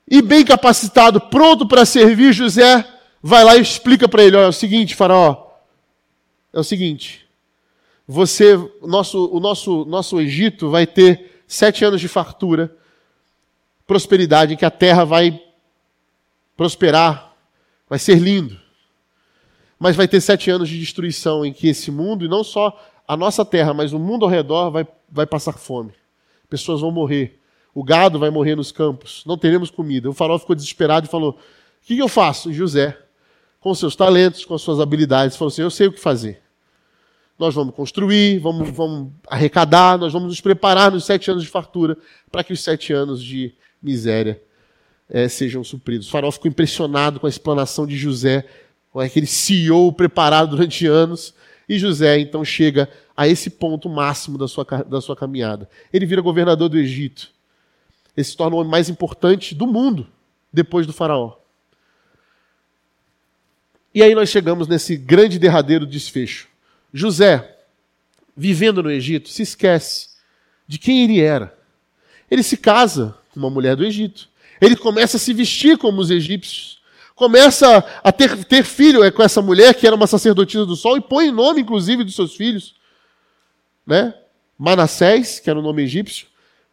[0.09, 2.85] E bem capacitado, pronto para servir, José
[3.21, 5.51] vai lá e explica para ele: olha, é o seguinte, faraó,
[6.53, 7.27] é o seguinte,
[8.07, 12.75] você, nosso, o nosso, nosso Egito vai ter sete anos de fartura
[13.87, 15.41] prosperidade, em que a terra vai
[16.55, 17.33] prosperar,
[17.89, 18.59] vai ser lindo.
[19.79, 23.15] Mas vai ter sete anos de destruição em que esse mundo, e não só a
[23.15, 25.93] nossa terra, mas o mundo ao redor vai, vai passar fome.
[26.49, 27.39] Pessoas vão morrer.
[27.73, 29.23] O gado vai morrer nos campos.
[29.25, 30.09] Não teremos comida.
[30.09, 31.37] O farol ficou desesperado e falou: O
[31.85, 32.49] que, eu faço?
[32.49, 32.97] E José,
[33.59, 36.41] com seus talentos, com suas habilidades, falou assim: Eu sei o que fazer.
[37.37, 41.97] Nós vamos construir, vamos, vamos arrecadar, nós vamos nos preparar nos sete anos de fartura
[42.31, 44.41] para que os sete anos de miséria
[45.09, 46.07] é, sejam supridos.
[46.07, 48.45] O farol ficou impressionado com a explanação de José,
[49.01, 51.33] aquele CEO preparado durante anos,
[51.67, 55.69] e José então chega a esse ponto máximo da sua, da sua caminhada.
[55.91, 57.29] Ele vira governador do Egito.
[58.15, 60.07] Ele se torna o homem mais importante do mundo
[60.51, 61.37] depois do faraó.
[63.93, 66.47] E aí nós chegamos nesse grande derradeiro desfecho.
[66.93, 67.57] José,
[68.35, 70.09] vivendo no Egito, se esquece
[70.67, 71.57] de quem ele era.
[72.29, 74.29] Ele se casa uma mulher do Egito.
[74.59, 76.81] Ele começa a se vestir como os egípcios.
[77.15, 80.97] Começa a ter, ter filho é, com essa mulher, que era uma sacerdotisa do sol,
[80.97, 82.75] e põe nome, inclusive, dos seus filhos.
[83.87, 84.13] Né?
[84.57, 86.27] Manassés, que era o nome egípcio.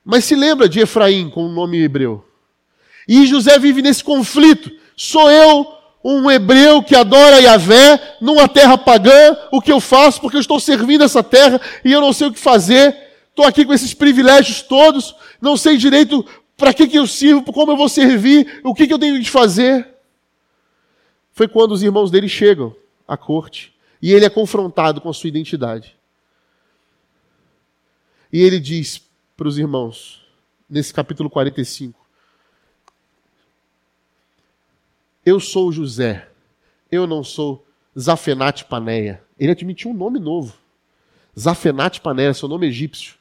[0.04, 2.26] Mas se lembra de Efraim, com o nome hebreu.
[3.06, 4.70] E José vive nesse conflito.
[4.96, 5.66] Sou eu
[6.04, 10.58] um hebreu que adora Yahvé numa terra pagã, o que eu faço porque eu estou
[10.58, 12.96] servindo essa terra e eu não sei o que fazer.
[13.30, 16.24] Estou aqui com esses privilégios todos, não sei direito
[16.56, 17.52] para que, que eu sirvo?
[17.52, 18.60] Como eu vou servir?
[18.64, 19.86] O que, que eu tenho de fazer?
[21.32, 22.74] Foi quando os irmãos dele chegam
[23.06, 25.96] à corte e ele é confrontado com a sua identidade.
[28.32, 29.02] E ele diz
[29.36, 30.24] para os irmãos,
[30.68, 32.02] nesse capítulo 45,
[35.24, 36.28] Eu sou José,
[36.90, 37.64] eu não sou
[37.98, 39.22] Zafenate Paneia.
[39.38, 40.54] Ele admitiu um nome novo.
[41.38, 43.14] Zafenate Paneia, seu nome egípcio.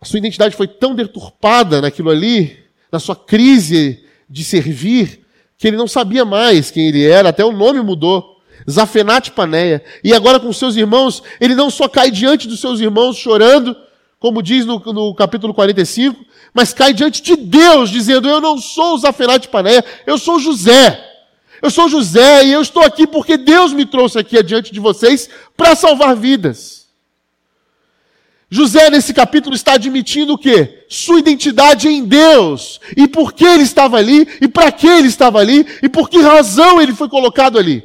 [0.00, 2.62] a sua identidade foi tão deturpada naquilo ali,
[2.92, 5.23] na sua crise de servir,
[5.64, 8.38] que ele não sabia mais quem ele era, até o nome mudou.
[8.70, 9.82] Zafenate Paneia.
[10.04, 13.74] E agora com seus irmãos, ele não só cai diante dos seus irmãos chorando,
[14.20, 18.98] como diz no, no capítulo 45, mas cai diante de Deus, dizendo: Eu não sou
[18.98, 21.02] Zafenate Paneia, eu sou José.
[21.62, 25.30] Eu sou José e eu estou aqui porque Deus me trouxe aqui adiante de vocês
[25.56, 26.83] para salvar vidas.
[28.54, 30.84] José, nesse capítulo, está admitindo o quê?
[30.88, 32.80] Sua identidade em Deus.
[32.96, 36.20] E por que ele estava ali, e para que ele estava ali, e por que
[36.20, 37.82] razão ele foi colocado ali.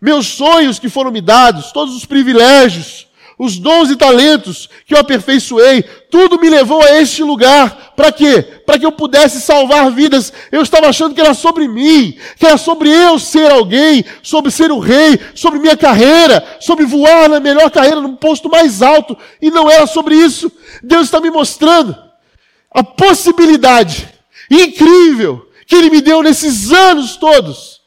[0.00, 3.06] Meus sonhos que foram me dados, todos os privilégios,
[3.38, 7.92] os dons talentos que eu aperfeiçoei, tudo me levou a este lugar.
[7.96, 8.42] Para quê?
[8.64, 10.32] Para que eu pudesse salvar vidas.
[10.52, 14.70] Eu estava achando que era sobre mim, que era sobre eu ser alguém, sobre ser
[14.70, 19.16] o rei, sobre minha carreira, sobre voar na melhor carreira, no posto mais alto.
[19.42, 20.50] E não era sobre isso.
[20.82, 21.96] Deus está me mostrando
[22.70, 24.08] a possibilidade
[24.50, 27.80] incrível que Ele me deu nesses anos todos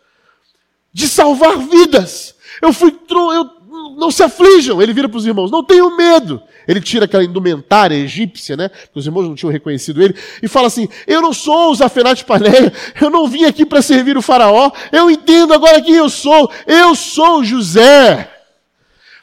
[0.91, 2.35] de salvar vidas.
[2.61, 2.97] Eu fui,
[3.35, 3.56] eu
[3.95, 4.81] não se aflijam.
[4.81, 6.41] Ele vira para os irmãos, não tenham medo.
[6.67, 8.69] Ele tira aquela indumentária egípcia, né?
[8.93, 12.73] Os irmãos não tinham reconhecido ele, e fala assim: Eu não sou o Zafenate Paneia,
[12.99, 16.93] eu não vim aqui para servir o Faraó, eu entendo agora quem eu sou, eu
[16.95, 18.36] sou José.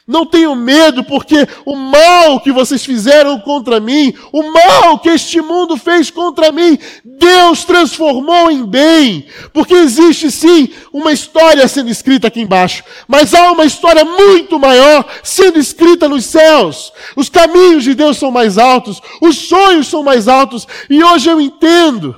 [0.07, 5.41] Não tenho medo, porque o mal que vocês fizeram contra mim, o mal que este
[5.41, 9.25] mundo fez contra mim, Deus transformou em bem.
[9.51, 15.03] Porque existe sim uma história sendo escrita aqui embaixo, mas há uma história muito maior
[15.23, 16.93] sendo escrita nos céus.
[17.15, 21.41] Os caminhos de Deus são mais altos, os sonhos são mais altos, e hoje eu
[21.41, 22.15] entendo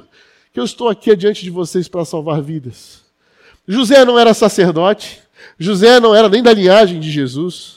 [0.54, 3.00] que eu estou aqui diante de vocês para salvar vidas.
[3.66, 5.22] José não era sacerdote,
[5.58, 7.76] José não era nem da linhagem de Jesus.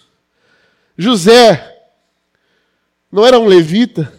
[1.00, 1.78] José
[3.10, 4.12] não era um levita,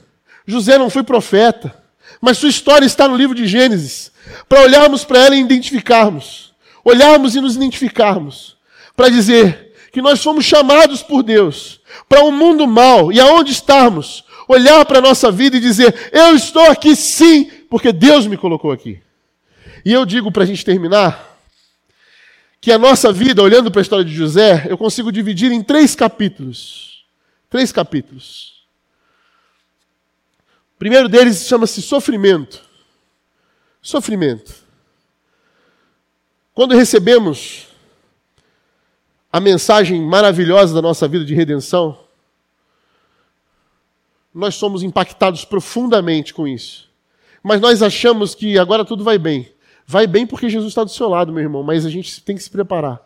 [0.47, 1.71] José não foi profeta,
[2.19, 4.11] mas sua história está no livro de Gênesis,
[4.49, 8.57] para olharmos para ela e identificarmos, olharmos e nos identificarmos,
[8.95, 14.23] para dizer que nós fomos chamados por Deus para um mundo mau e aonde estarmos,
[14.47, 18.71] olhar para a nossa vida e dizer: Eu estou aqui sim, porque Deus me colocou
[18.71, 18.99] aqui.
[19.85, 21.30] E eu digo para a gente terminar,
[22.61, 25.95] que a nossa vida, olhando para a história de José, eu consigo dividir em três
[25.95, 27.03] capítulos.
[27.49, 28.63] Três capítulos.
[30.75, 32.63] O primeiro deles chama-se sofrimento.
[33.81, 34.53] Sofrimento.
[36.53, 37.67] Quando recebemos
[39.33, 41.97] a mensagem maravilhosa da nossa vida de redenção,
[44.31, 46.87] nós somos impactados profundamente com isso.
[47.41, 49.51] Mas nós achamos que agora tudo vai bem.
[49.91, 52.41] Vai bem porque Jesus está do seu lado, meu irmão, mas a gente tem que
[52.41, 53.05] se preparar.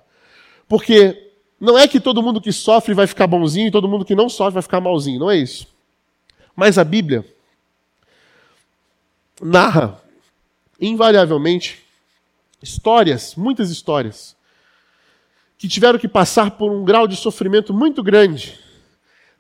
[0.67, 4.13] Porque não é que todo mundo que sofre vai ficar bonzinho e todo mundo que
[4.13, 5.67] não sofre vai ficar malzinho, não é isso.
[6.55, 7.25] Mas a Bíblia
[9.41, 9.99] narra,
[10.79, 11.83] invariavelmente,
[12.61, 14.35] histórias, muitas histórias,
[15.57, 18.59] que tiveram que passar por um grau de sofrimento muito grande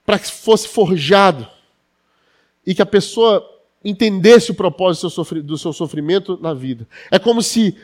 [0.03, 1.47] para que fosse forjado
[2.65, 3.47] e que a pessoa
[3.85, 5.07] entendesse o propósito
[5.43, 6.87] do seu sofrimento na vida.
[7.11, 7.77] É como se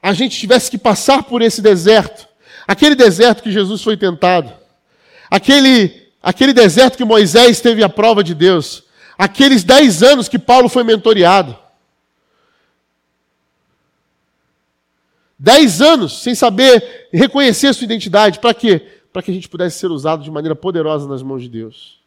[0.00, 2.28] a gente tivesse que passar por esse deserto,
[2.68, 4.52] aquele deserto que Jesus foi tentado,
[5.28, 8.84] aquele, aquele deserto que Moisés teve a prova de Deus,
[9.18, 11.58] aqueles dez anos que Paulo foi mentoreado.
[15.36, 18.38] Dez anos sem saber reconhecer sua identidade.
[18.38, 18.86] Para quê?
[19.12, 22.03] Para que a gente pudesse ser usado de maneira poderosa nas mãos de Deus.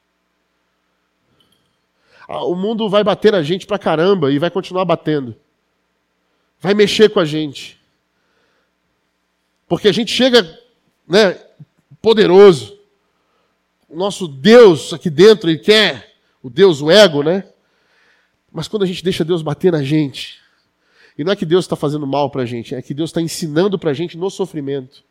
[2.28, 5.36] Ah, o mundo vai bater a gente pra caramba e vai continuar batendo.
[6.60, 7.80] Vai mexer com a gente.
[9.68, 10.44] Porque a gente chega,
[11.08, 11.40] né,
[12.02, 12.78] poderoso.
[13.90, 17.46] O nosso Deus aqui dentro, ele quer o Deus, o ego, né?
[18.52, 20.40] Mas quando a gente deixa Deus bater na gente,
[21.18, 23.22] e não é que Deus está fazendo mal para a gente, é que Deus está
[23.22, 25.04] ensinando para a gente no sofrimento.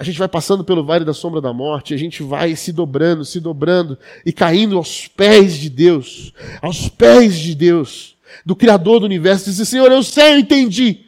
[0.00, 3.22] A gente vai passando pelo vale da sombra da morte, a gente vai se dobrando,
[3.22, 6.32] se dobrando e caindo aos pés de Deus,
[6.62, 11.04] aos pés de Deus, do Criador do universo, dizer: Senhor, eu sei, eu entendi.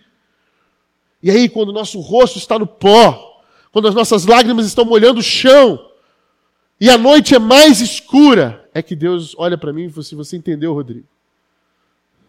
[1.23, 5.21] E aí, quando o nosso rosto está no pó, quando as nossas lágrimas estão molhando
[5.21, 5.89] o chão,
[6.79, 10.17] e a noite é mais escura, é que Deus olha para mim e fala assim:
[10.17, 11.07] Você entendeu, Rodrigo?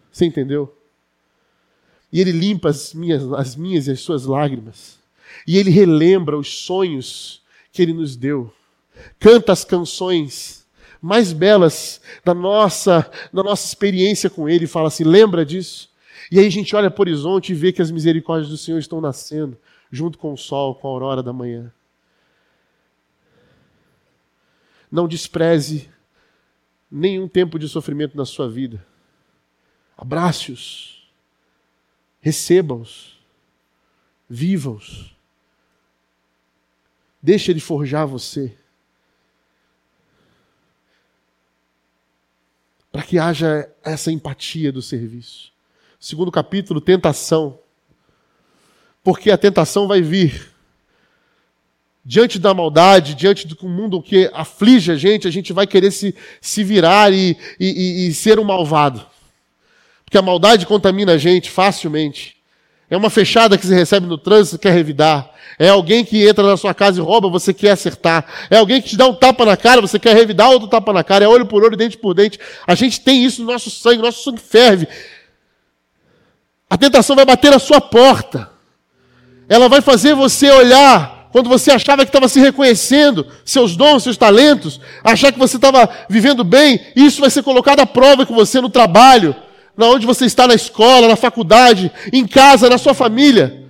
[0.09, 0.73] Você entendeu?
[2.09, 5.02] E Ele limpa as minhas, as minhas e as suas lágrimas
[5.47, 8.53] e ele relembra os sonhos que ele nos deu.
[9.19, 10.63] Canta as canções
[11.01, 15.89] mais belas da nossa, da nossa experiência com ele e fala assim: lembra disso?
[16.31, 18.79] E aí a gente olha para o horizonte e vê que as misericórdias do Senhor
[18.79, 19.57] estão nascendo,
[19.91, 21.71] junto com o sol, com a aurora da manhã.
[24.89, 25.89] Não despreze
[26.89, 28.85] nenhum tempo de sofrimento na sua vida.
[29.97, 31.11] Abrace-os,
[32.21, 33.19] receba-os,
[34.29, 35.12] viva-os.
[37.23, 38.53] Deixe ele forjar você.
[42.91, 45.53] Para que haja essa empatia do serviço.
[45.97, 47.57] Segundo capítulo, tentação.
[49.01, 50.51] Porque a tentação vai vir
[52.03, 56.13] diante da maldade, diante do mundo que aflige a gente, a gente vai querer se,
[56.41, 59.05] se virar e, e, e ser um malvado.
[60.03, 62.35] Porque a maldade contamina a gente facilmente.
[62.89, 65.32] É uma fechada que você recebe no trânsito, quer revidar.
[65.57, 68.25] É alguém que entra na sua casa e rouba, você quer acertar.
[68.49, 71.03] É alguém que te dá um tapa na cara, você quer revidar outro tapa na
[71.03, 71.25] cara.
[71.25, 72.39] É olho por olho, dente por dente.
[72.65, 74.87] A gente tem isso no nosso sangue, nosso sangue ferve.
[76.69, 78.49] A tentação vai bater na sua porta.
[79.47, 84.15] Ela vai fazer você olhar quando você achava que estava se reconhecendo, seus dons, seus
[84.15, 88.61] talentos, achar que você estava vivendo bem, isso vai ser colocado à prova com você
[88.61, 89.35] no trabalho,
[89.75, 93.62] na onde você está na escola, na faculdade, em casa, na sua família.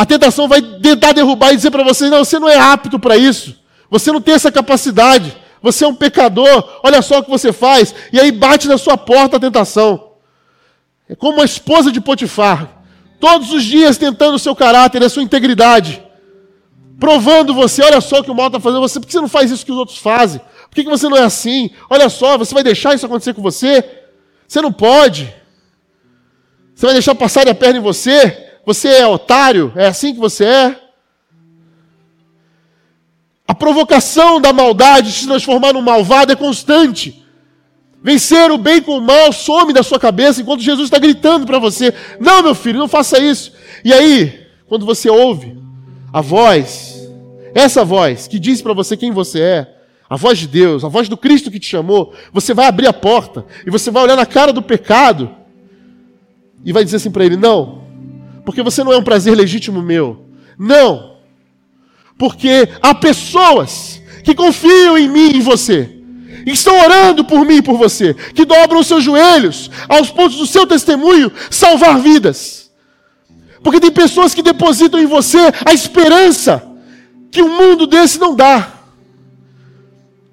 [0.00, 3.18] A tentação vai tentar derrubar e dizer para você: não, você não é apto para
[3.18, 3.54] isso,
[3.90, 7.94] você não tem essa capacidade, você é um pecador, olha só o que você faz,
[8.10, 10.12] e aí bate na sua porta a tentação.
[11.06, 12.82] É como a esposa de Potifar,
[13.20, 16.02] todos os dias tentando o seu caráter, a sua integridade
[16.98, 19.28] provando você, olha só o que o mal está fazendo você, por que você não
[19.28, 20.40] faz isso que os outros fazem?
[20.70, 21.70] Por que você não é assim?
[21.90, 23.84] Olha só, você vai deixar isso acontecer com você?
[24.48, 25.30] Você não pode.
[26.74, 28.49] Você vai deixar passar a perna em você?
[28.70, 29.72] Você é otário?
[29.74, 30.80] É assim que você é?
[33.46, 37.20] A provocação da maldade de se transformar num malvado é constante.
[38.00, 41.58] Vencer o bem com o mal some da sua cabeça enquanto Jesus está gritando para
[41.58, 43.52] você: Não, meu filho, não faça isso.
[43.84, 45.58] E aí, quando você ouve
[46.12, 47.10] a voz
[47.52, 49.74] essa voz que diz para você quem você é,
[50.08, 52.92] a voz de Deus, a voz do Cristo que te chamou, você vai abrir a
[52.92, 55.28] porta e você vai olhar na cara do pecado
[56.64, 57.79] e vai dizer assim para ele: Não,
[58.50, 60.26] porque você não é um prazer legítimo meu.
[60.58, 61.18] Não,
[62.18, 65.88] porque há pessoas que confiam em mim e em você.
[66.44, 70.36] E estão orando por mim e por você, que dobram os seus joelhos aos pontos
[70.36, 72.72] do seu testemunho salvar vidas.
[73.62, 76.60] Porque tem pessoas que depositam em você a esperança
[77.30, 78.80] que um mundo desse não dá.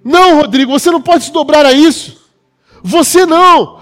[0.04, 2.18] Não, Rodrigo, você não pode se dobrar a isso.
[2.82, 3.78] Você não.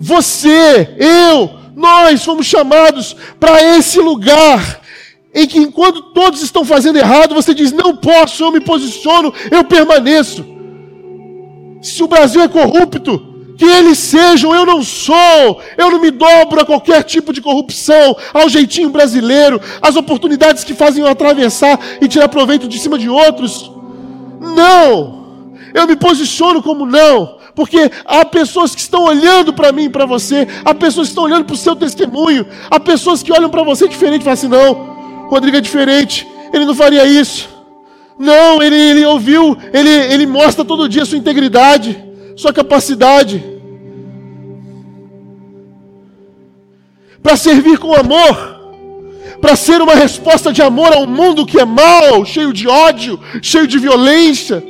[0.00, 4.80] Você, eu, nós fomos chamados para esse lugar
[5.34, 9.64] em que enquanto todos estão fazendo errado, você diz: "Não posso, eu me posiciono, eu
[9.64, 10.44] permaneço".
[11.82, 16.62] Se o Brasil é corrupto, que eles sejam, eu não sou, eu não me dobro
[16.62, 22.08] a qualquer tipo de corrupção, ao jeitinho brasileiro, às oportunidades que fazem eu atravessar e
[22.08, 23.70] tirar proveito de cima de outros.
[24.40, 29.90] Não, eu me posiciono como não, porque há pessoas que estão olhando para mim e
[29.90, 33.50] para você, há pessoas que estão olhando para o seu testemunho, há pessoas que olham
[33.50, 37.50] para você diferente e falam assim: não, Rodrigo é diferente, ele não faria isso.
[38.18, 43.44] Não, ele, ele ouviu, ele, ele mostra todo dia sua integridade sua capacidade
[47.22, 48.58] para servir com amor,
[49.42, 53.66] para ser uma resposta de amor ao mundo que é mau, cheio de ódio, cheio
[53.66, 54.64] de violência.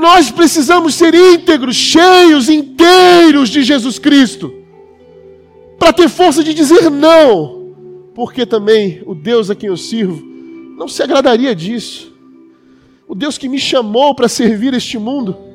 [0.00, 4.52] Nós precisamos ser íntegros, cheios, inteiros de Jesus Cristo,
[5.78, 10.22] para ter força de dizer não, porque também o Deus a quem eu sirvo
[10.76, 12.12] não se agradaria disso.
[13.06, 15.52] O Deus que me chamou para servir este mundo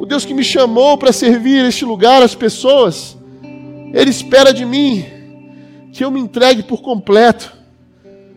[0.00, 3.18] o Deus que me chamou para servir este lugar, as pessoas,
[3.92, 5.04] Ele espera de mim
[5.92, 7.52] que eu me entregue por completo,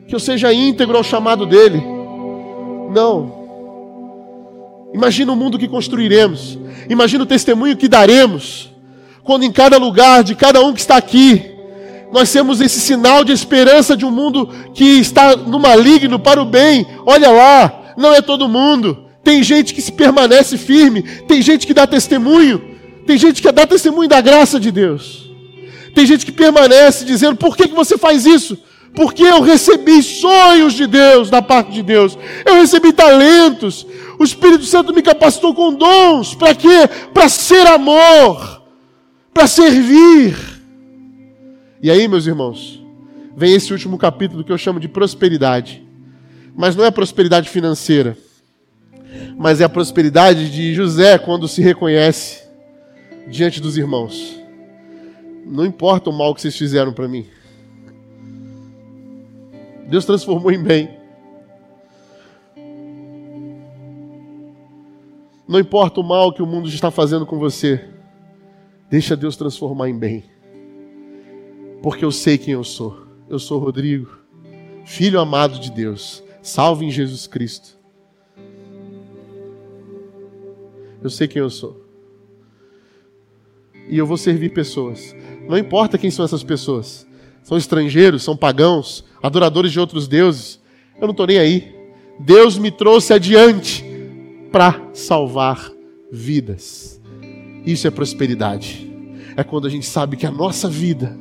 [0.05, 1.81] que eu seja íntegro ao chamado dEle.
[2.93, 3.42] Não.
[4.93, 6.57] Imagina o mundo que construiremos,
[6.89, 8.69] imagina o testemunho que daremos,
[9.23, 11.53] quando em cada lugar de cada um que está aqui,
[12.11, 16.45] nós temos esse sinal de esperança de um mundo que está no maligno para o
[16.45, 16.85] bem.
[17.07, 19.05] Olha lá, não é todo mundo.
[19.23, 22.61] Tem gente que se permanece firme, tem gente que dá testemunho,
[23.07, 25.31] tem gente que dá testemunho da graça de Deus.
[25.95, 28.59] Tem gente que permanece dizendo: por que, que você faz isso?
[28.95, 32.17] Porque eu recebi sonhos de Deus, da parte de Deus.
[32.45, 33.85] Eu recebi talentos.
[34.19, 36.35] O Espírito Santo me capacitou com dons.
[36.35, 36.87] Para quê?
[37.13, 38.61] Para ser amor.
[39.33, 40.35] Para servir.
[41.81, 42.81] E aí, meus irmãos,
[43.35, 45.83] vem esse último capítulo que eu chamo de prosperidade.
[46.55, 48.15] Mas não é prosperidade financeira
[49.37, 52.43] mas é a prosperidade de José quando se reconhece
[53.27, 54.39] diante dos irmãos.
[55.45, 57.25] Não importa o mal que vocês fizeram para mim.
[59.93, 60.97] Deus transformou em bem.
[65.47, 67.89] Não importa o mal que o mundo está fazendo com você,
[68.89, 70.23] deixa Deus transformar em bem.
[71.83, 73.05] Porque eu sei quem eu sou.
[73.29, 74.09] Eu sou Rodrigo,
[74.83, 77.77] filho amado de Deus, salvo em Jesus Cristo.
[81.03, 81.85] Eu sei quem eu sou.
[83.87, 85.15] E eu vou servir pessoas.
[85.47, 87.05] Não importa quem são essas pessoas.
[87.43, 90.59] São estrangeiros, são pagãos, adoradores de outros deuses.
[90.95, 91.75] Eu não estou nem aí.
[92.19, 93.83] Deus me trouxe adiante
[94.51, 95.71] para salvar
[96.11, 97.01] vidas.
[97.65, 98.89] Isso é prosperidade.
[99.35, 101.17] É quando a gente sabe que a nossa vida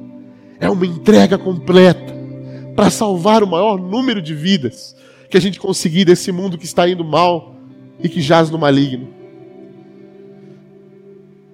[0.60, 2.12] é uma entrega completa
[2.76, 4.94] para salvar o maior número de vidas
[5.28, 7.56] que a gente conseguir desse mundo que está indo mal
[8.02, 9.08] e que jaz no maligno.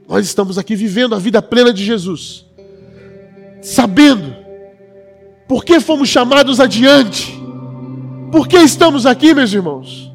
[0.09, 2.45] Nós estamos aqui vivendo a vida plena de Jesus,
[3.63, 4.35] sabendo
[5.49, 7.37] por que fomos chamados adiante,
[8.31, 10.09] por que estamos aqui, meus irmãos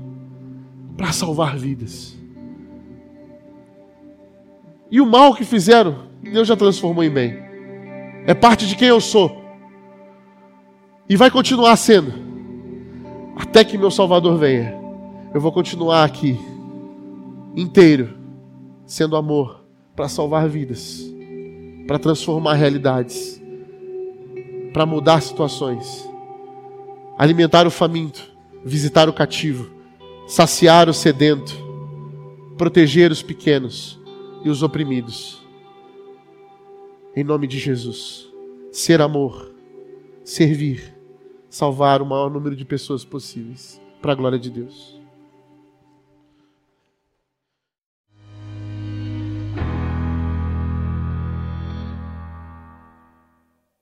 [1.03, 2.15] para salvar vidas.
[4.89, 7.37] E o mal que fizeram, Deus já transformou em bem.
[8.25, 9.43] É parte de quem eu sou.
[11.09, 12.13] E vai continuar sendo.
[13.35, 14.79] Até que meu Salvador venha.
[15.33, 16.39] Eu vou continuar aqui,
[17.55, 18.15] inteiro,
[18.85, 19.65] sendo amor,
[19.95, 21.03] para salvar vidas,
[21.87, 23.41] para transformar realidades,
[24.73, 26.09] para mudar situações,
[27.17, 28.21] alimentar o faminto,
[28.65, 29.73] visitar o cativo
[30.27, 31.53] saciar o sedento,
[32.57, 33.99] proteger os pequenos
[34.43, 35.41] e os oprimidos.
[37.15, 38.27] Em nome de Jesus.
[38.71, 39.53] Ser amor,
[40.23, 40.95] servir,
[41.49, 44.92] salvar o maior número de pessoas possíveis, para a glória de Deus.